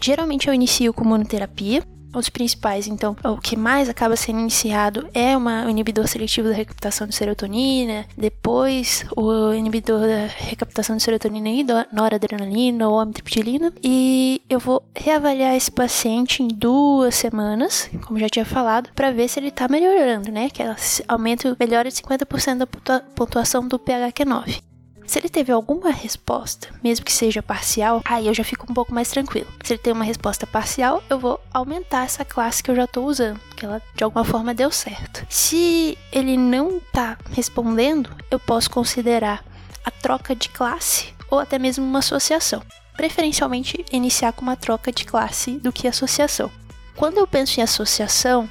Geralmente 0.02 0.48
eu 0.48 0.54
inicio 0.54 0.92
com 0.92 1.04
monoterapia, 1.04 1.82
os 2.14 2.28
principais, 2.28 2.86
então, 2.86 3.16
o 3.24 3.38
que 3.38 3.56
mais 3.56 3.88
acaba 3.88 4.16
sendo 4.16 4.40
iniciado 4.40 5.08
é 5.14 5.36
uma, 5.36 5.64
um 5.64 5.68
inibidor 5.68 6.06
seletivo 6.08 6.48
da 6.48 6.54
recaptação 6.54 7.06
de 7.06 7.14
serotonina, 7.14 8.06
depois 8.16 9.04
o 9.16 9.52
inibidor 9.52 10.00
da 10.00 10.26
recaptação 10.26 10.96
de 10.96 11.02
serotonina 11.02 11.48
e 11.48 11.64
noradrenalina 11.92 12.88
ou 12.88 12.98
amitriptilina, 12.98 13.72
e 13.82 14.42
eu 14.48 14.58
vou 14.58 14.82
reavaliar 14.94 15.54
esse 15.54 15.70
paciente 15.70 16.42
em 16.42 16.48
duas 16.48 17.14
semanas, 17.14 17.90
como 18.06 18.18
já 18.18 18.28
tinha 18.28 18.44
falado, 18.44 18.90
para 18.94 19.12
ver 19.12 19.28
se 19.28 19.38
ele 19.38 19.48
está 19.48 19.68
melhorando, 19.68 20.30
né? 20.30 20.48
Que 20.50 20.62
aumento 21.06 21.56
melhora 21.58 21.88
de 21.88 21.96
50% 21.96 22.58
da 22.58 23.00
pontuação 23.14 23.66
do 23.66 23.78
PHQ-9. 23.78 24.69
Se 25.10 25.18
ele 25.18 25.28
teve 25.28 25.50
alguma 25.50 25.90
resposta, 25.90 26.68
mesmo 26.84 27.04
que 27.04 27.10
seja 27.12 27.42
parcial, 27.42 28.00
aí 28.04 28.28
eu 28.28 28.32
já 28.32 28.44
fico 28.44 28.70
um 28.70 28.72
pouco 28.72 28.94
mais 28.94 29.10
tranquilo. 29.10 29.48
Se 29.64 29.72
ele 29.72 29.82
tem 29.82 29.92
uma 29.92 30.04
resposta 30.04 30.46
parcial, 30.46 31.02
eu 31.10 31.18
vou 31.18 31.40
aumentar 31.52 32.04
essa 32.04 32.24
classe 32.24 32.62
que 32.62 32.70
eu 32.70 32.76
já 32.76 32.84
estou 32.84 33.08
usando, 33.08 33.40
que 33.56 33.66
ela 33.66 33.82
de 33.96 34.04
alguma 34.04 34.24
forma 34.24 34.54
deu 34.54 34.70
certo. 34.70 35.26
Se 35.28 35.98
ele 36.12 36.36
não 36.36 36.76
está 36.76 37.18
respondendo, 37.32 38.08
eu 38.30 38.38
posso 38.38 38.70
considerar 38.70 39.44
a 39.84 39.90
troca 39.90 40.32
de 40.32 40.48
classe 40.48 41.12
ou 41.28 41.40
até 41.40 41.58
mesmo 41.58 41.84
uma 41.84 41.98
associação. 41.98 42.62
Preferencialmente 42.96 43.84
iniciar 43.90 44.32
com 44.32 44.42
uma 44.42 44.54
troca 44.54 44.92
de 44.92 45.04
classe 45.04 45.58
do 45.58 45.72
que 45.72 45.88
associação. 45.88 46.48
Quando 46.94 47.18
eu 47.18 47.26
penso 47.26 47.58
em 47.58 47.64
associação, 47.64 48.48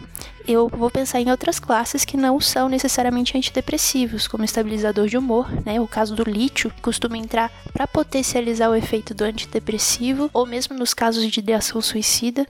eu 0.52 0.68
vou 0.68 0.90
pensar 0.90 1.22
em 1.22 1.30
outras 1.30 1.60
classes 1.60 2.04
que 2.04 2.18
não 2.18 2.40
são 2.40 2.68
necessariamente 2.68 3.38
antidepressivos, 3.38 4.28
como 4.28 4.44
estabilizador 4.44 5.08
de 5.08 5.18
humor, 5.18 5.48
né? 5.64 5.80
O 5.80 5.88
caso 5.88 6.16
do 6.16 6.24
lítio 6.24 6.74
costuma 6.82 7.18
entrar 7.18 7.52
para 7.72 7.86
potencializar 7.86 8.70
o 8.70 8.76
efeito 8.76 9.14
do 9.14 9.24
antidepressivo, 9.24 10.30
ou 10.34 10.46
mesmo 10.46 10.76
nos 10.76 10.94
casos 10.94 11.30
de 11.30 11.40
ideação 11.40 11.80
suicida. 11.82 12.48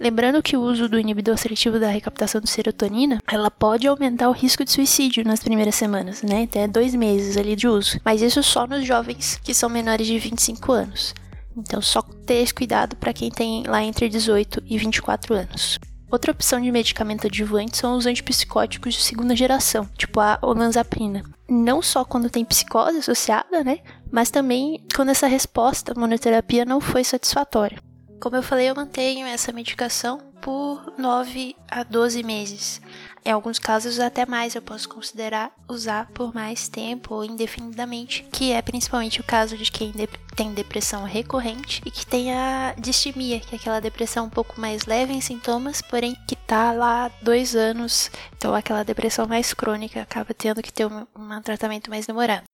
Lembrando 0.00 0.42
que 0.42 0.56
o 0.56 0.62
uso 0.62 0.88
do 0.88 0.98
inibidor 0.98 1.36
seletivo 1.36 1.78
da 1.78 1.88
recaptação 1.88 2.40
de 2.40 2.48
serotonina, 2.48 3.20
ela 3.30 3.50
pode 3.50 3.86
aumentar 3.86 4.28
o 4.30 4.32
risco 4.32 4.64
de 4.64 4.72
suicídio 4.72 5.24
nas 5.24 5.42
primeiras 5.42 5.74
semanas, 5.74 6.22
né? 6.22 6.44
Até 6.44 6.66
dois 6.66 6.94
meses 6.94 7.36
ali 7.36 7.54
de 7.54 7.68
uso. 7.68 8.00
Mas 8.04 8.22
isso 8.22 8.42
só 8.42 8.66
nos 8.66 8.86
jovens 8.86 9.38
que 9.44 9.52
são 9.52 9.68
menores 9.68 10.06
de 10.06 10.18
25 10.18 10.72
anos. 10.72 11.14
Então, 11.56 11.82
só 11.82 12.00
ter 12.00 12.36
esse 12.36 12.54
cuidado 12.54 12.96
para 12.96 13.12
quem 13.12 13.30
tem 13.30 13.64
lá 13.64 13.82
entre 13.82 14.08
18 14.08 14.62
e 14.66 14.78
24 14.78 15.34
anos. 15.34 15.78
Outra 16.12 16.30
opção 16.30 16.60
de 16.60 16.70
medicamento 16.70 17.26
adjuvante 17.26 17.78
são 17.78 17.96
os 17.96 18.04
antipsicóticos 18.04 18.92
de 18.92 19.00
segunda 19.00 19.34
geração, 19.34 19.88
tipo 19.96 20.20
a 20.20 20.38
olanzapina. 20.42 21.24
Não 21.48 21.80
só 21.80 22.04
quando 22.04 22.28
tem 22.28 22.44
psicose 22.44 22.98
associada, 22.98 23.64
né? 23.64 23.78
Mas 24.10 24.30
também 24.30 24.84
quando 24.94 25.08
essa 25.08 25.26
resposta 25.26 25.92
à 25.92 25.98
monoterapia 25.98 26.66
não 26.66 26.82
foi 26.82 27.02
satisfatória. 27.02 27.78
Como 28.22 28.36
eu 28.36 28.42
falei, 28.42 28.70
eu 28.70 28.74
mantenho 28.76 29.26
essa 29.26 29.50
medicação 29.50 30.18
por 30.40 30.94
9 30.96 31.56
a 31.68 31.82
12 31.82 32.22
meses. 32.22 32.80
Em 33.24 33.32
alguns 33.32 33.58
casos, 33.58 33.98
até 33.98 34.24
mais 34.24 34.54
eu 34.54 34.62
posso 34.62 34.88
considerar 34.88 35.50
usar 35.68 36.06
por 36.14 36.32
mais 36.32 36.68
tempo 36.68 37.16
ou 37.16 37.24
indefinidamente, 37.24 38.24
que 38.30 38.52
é 38.52 38.62
principalmente 38.62 39.20
o 39.20 39.24
caso 39.24 39.58
de 39.58 39.72
quem 39.72 39.92
tem 40.36 40.54
depressão 40.54 41.02
recorrente 41.02 41.82
e 41.84 41.90
que 41.90 42.06
tem 42.06 42.32
a 42.32 42.76
distimia, 42.78 43.40
que 43.40 43.56
é 43.56 43.58
aquela 43.58 43.80
depressão 43.80 44.26
um 44.26 44.30
pouco 44.30 44.60
mais 44.60 44.86
leve 44.86 45.12
em 45.12 45.20
sintomas, 45.20 45.82
porém 45.82 46.16
que 46.28 46.36
tá 46.36 46.70
lá 46.70 47.10
dois 47.22 47.56
anos, 47.56 48.08
então 48.36 48.54
aquela 48.54 48.84
depressão 48.84 49.26
mais 49.26 49.52
crônica 49.52 50.00
acaba 50.00 50.32
tendo 50.32 50.62
que 50.62 50.72
ter 50.72 50.86
um, 50.86 51.04
um 51.16 51.42
tratamento 51.42 51.90
mais 51.90 52.06
demorado. 52.06 52.44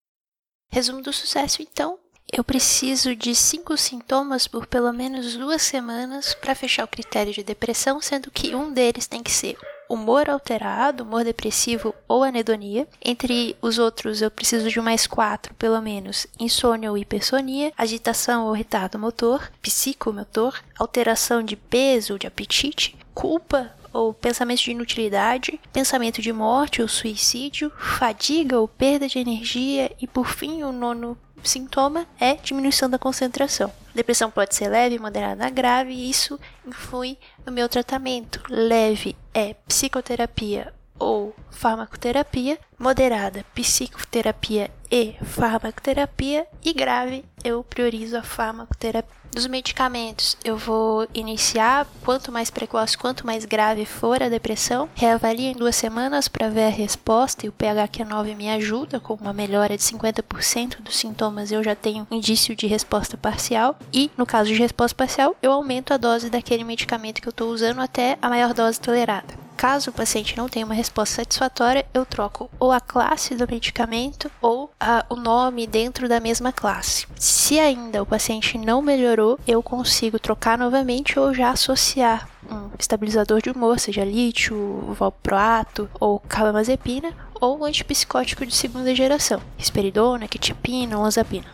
Resumo 0.71 1.03
do 1.03 1.13
sucesso, 1.13 1.61
então, 1.61 1.99
eu 2.31 2.45
preciso 2.45 3.17
de 3.17 3.35
cinco 3.35 3.77
sintomas 3.77 4.47
por 4.47 4.67
pelo 4.67 4.93
menos 4.93 5.37
duas 5.37 5.63
semanas 5.63 6.35
para 6.35 6.55
fechar 6.55 6.85
o 6.85 6.89
critério 6.89 7.33
de 7.33 7.43
depressão, 7.43 8.01
sendo 8.01 8.31
que 8.31 8.55
um 8.55 8.73
deles 8.73 9.07
tem 9.07 9.23
que 9.23 9.31
ser 9.31 9.57
humor 9.89 10.29
alterado, 10.29 11.03
humor 11.03 11.25
depressivo 11.25 11.95
ou 12.07 12.23
anedonia. 12.23 12.87
Entre 13.03 13.57
os 13.63 13.79
outros, 13.79 14.21
eu 14.21 14.31
preciso 14.31 14.69
de 14.69 14.81
mais 14.81 15.07
quatro, 15.07 15.55
pelo 15.55 15.81
menos: 15.81 16.27
insônia 16.39 16.91
ou 16.91 16.99
hipersonia, 16.99 17.73
agitação 17.77 18.47
ou 18.47 18.53
retardo 18.53 18.99
motor, 18.99 19.51
psicomotor, 19.63 20.61
alteração 20.79 21.43
de 21.43 21.57
peso 21.57 22.13
ou 22.13 22.19
de 22.19 22.27
apetite, 22.27 22.97
culpa 23.15 23.73
ou 23.91 24.13
pensamento 24.13 24.63
de 24.63 24.71
inutilidade, 24.71 25.59
pensamento 25.73 26.21
de 26.21 26.31
morte 26.31 26.83
ou 26.83 26.89
suicídio, 26.89 27.73
fadiga 27.79 28.61
ou 28.61 28.69
perda 28.69 29.09
de 29.09 29.19
energia 29.19 29.91
e, 30.01 30.07
por 30.07 30.27
fim, 30.27 30.63
o 30.63 30.71
nono 30.71 31.17
sintoma 31.43 32.07
é 32.21 32.35
diminuição 32.35 32.89
da 32.89 32.99
concentração. 32.99 33.73
Depressão 33.95 34.31
pode 34.31 34.55
ser 34.55 34.69
leve, 34.69 34.99
moderada, 34.99 35.49
grave, 35.51 35.93
e 35.93 36.11
isso 36.11 36.39
influi 36.67 37.19
no 37.45 37.53
meu 37.53 37.69
tratamento. 37.69 38.43
Leve 38.49 39.17
é 39.35 39.55
psicoterapia 39.67 40.73
ou 40.99 41.35
farmacoterapia, 41.51 42.59
moderada, 42.79 43.45
psicoterapia 43.55 44.71
e 44.91 45.15
farmacoterapia, 45.23 46.47
e 46.65 46.73
grave, 46.73 47.25
eu 47.45 47.63
priorizo 47.65 48.17
a 48.17 48.23
farmacoterapia. 48.23 49.19
Dos 49.31 49.47
medicamentos, 49.47 50.37
eu 50.43 50.57
vou 50.57 51.07
iniciar, 51.13 51.87
quanto 52.05 52.33
mais 52.33 52.51
precoce, 52.51 52.97
quanto 52.97 53.27
mais 53.27 53.45
grave 53.45 53.85
for 53.85 54.23
a 54.23 54.29
depressão, 54.29 54.89
reavalia 54.95 55.51
em 55.51 55.55
duas 55.55 55.77
semanas 55.77 56.29
para 56.29 56.49
ver 56.49 56.65
a 56.65 56.71
resposta 56.71 57.45
e 57.45 57.49
o 57.49 57.53
PHQ9 57.53 58.35
me 58.35 58.49
ajuda 58.49 58.99
com 58.99 59.15
uma 59.15 59.33
melhora 59.33 59.77
de 59.77 59.83
50% 59.83 60.81
dos 60.81 60.97
sintomas, 60.97 61.53
eu 61.53 61.63
já 61.63 61.77
tenho 61.77 62.07
indício 62.11 62.57
de 62.57 62.67
resposta 62.67 63.17
parcial 63.17 63.79
e, 63.93 64.11
no 64.17 64.27
caso 64.27 64.49
de 64.49 64.59
resposta 64.59 64.97
parcial, 64.97 65.37
eu 65.43 65.53
aumento 65.53 65.93
a 65.93 65.99
dose 65.99 66.31
daquele 66.31 66.65
medicamento 66.65 67.21
que 67.21 67.29
eu 67.29 67.31
estou 67.31 67.51
usando 67.51 67.81
até 67.81 68.19
a 68.23 68.29
maior 68.29 68.55
dose 68.55 68.81
tolerada. 68.81 69.48
Caso 69.59 69.91
o 69.91 69.93
paciente 69.93 70.37
não 70.37 70.49
tenha 70.49 70.65
uma 70.65 70.75
resposta 70.75 71.17
satisfatória, 71.17 71.85
eu 71.93 72.07
troco 72.07 72.49
ou 72.61 72.71
a 72.71 72.79
classe 72.79 73.35
do 73.35 73.45
medicamento 73.51 74.31
ou 74.41 74.71
a, 74.79 75.05
o 75.11 75.17
nome 75.17 75.67
dentro 75.67 76.09
da 76.09 76.21
mesma 76.21 76.53
classe. 76.53 77.09
Se 77.17 77.59
ainda 77.59 78.01
o 78.01 78.07
paciente 78.07 78.57
não 78.57 78.81
melhorou, 78.81 79.37
eu 79.49 79.61
consigo 79.61 80.17
trocar 80.17 80.57
novamente 80.57 81.19
ou 81.19 81.35
já 81.35 81.51
associar 81.51 82.29
um 82.49 82.71
estabilizador 82.79 83.43
de 83.43 83.51
humor, 83.51 83.81
seja 83.81 84.05
lítio, 84.05 84.95
valproato 84.97 85.91
ou 85.99 86.21
carbamazepina, 86.21 87.13
ou 87.41 87.65
antipsicótico 87.65 88.45
de 88.45 88.55
segunda 88.55 88.95
geração, 88.95 89.41
risperidona, 89.57 90.29
quetipina, 90.29 90.99
olanzapina. 90.99 91.47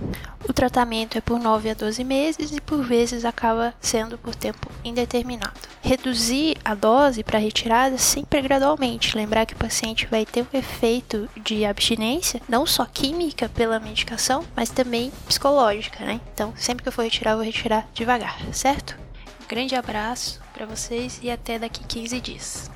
O 0.48 0.52
tratamento 0.52 1.16
é 1.16 1.20
por 1.20 1.38
9 1.38 1.70
a 1.70 1.74
12 1.74 2.04
meses 2.04 2.52
e 2.52 2.60
por 2.60 2.84
vezes 2.84 3.24
acaba 3.24 3.74
sendo 3.80 4.18
por 4.18 4.34
tempo 4.34 4.70
indeterminado. 4.84 5.58
Reduzir 5.82 6.56
a 6.64 6.74
dose 6.74 7.22
para 7.22 7.38
retirada 7.38 7.96
sempre 7.96 8.42
gradualmente, 8.42 9.16
lembrar 9.16 9.46
que 9.46 9.54
o 9.54 9.58
paciente 9.58 10.06
vai 10.06 10.26
ter 10.26 10.42
um 10.42 10.58
efeito 10.58 11.28
de 11.36 11.64
abstinência, 11.64 12.42
não 12.48 12.66
só 12.66 12.84
química 12.84 13.48
pela 13.48 13.80
medicação, 13.80 14.44
mas 14.54 14.70
também 14.70 15.10
psicológica, 15.26 16.04
né? 16.04 16.20
Então, 16.32 16.52
sempre 16.56 16.82
que 16.82 16.88
eu 16.88 16.92
for 16.92 17.02
retirar, 17.02 17.32
eu 17.32 17.36
vou 17.38 17.46
retirar 17.46 17.88
devagar, 17.94 18.38
certo? 18.52 18.96
Um 19.42 19.46
grande 19.48 19.74
abraço 19.74 20.40
para 20.52 20.66
vocês 20.66 21.20
e 21.22 21.30
até 21.30 21.58
daqui 21.58 21.82
15 21.84 22.20
dias. 22.20 22.70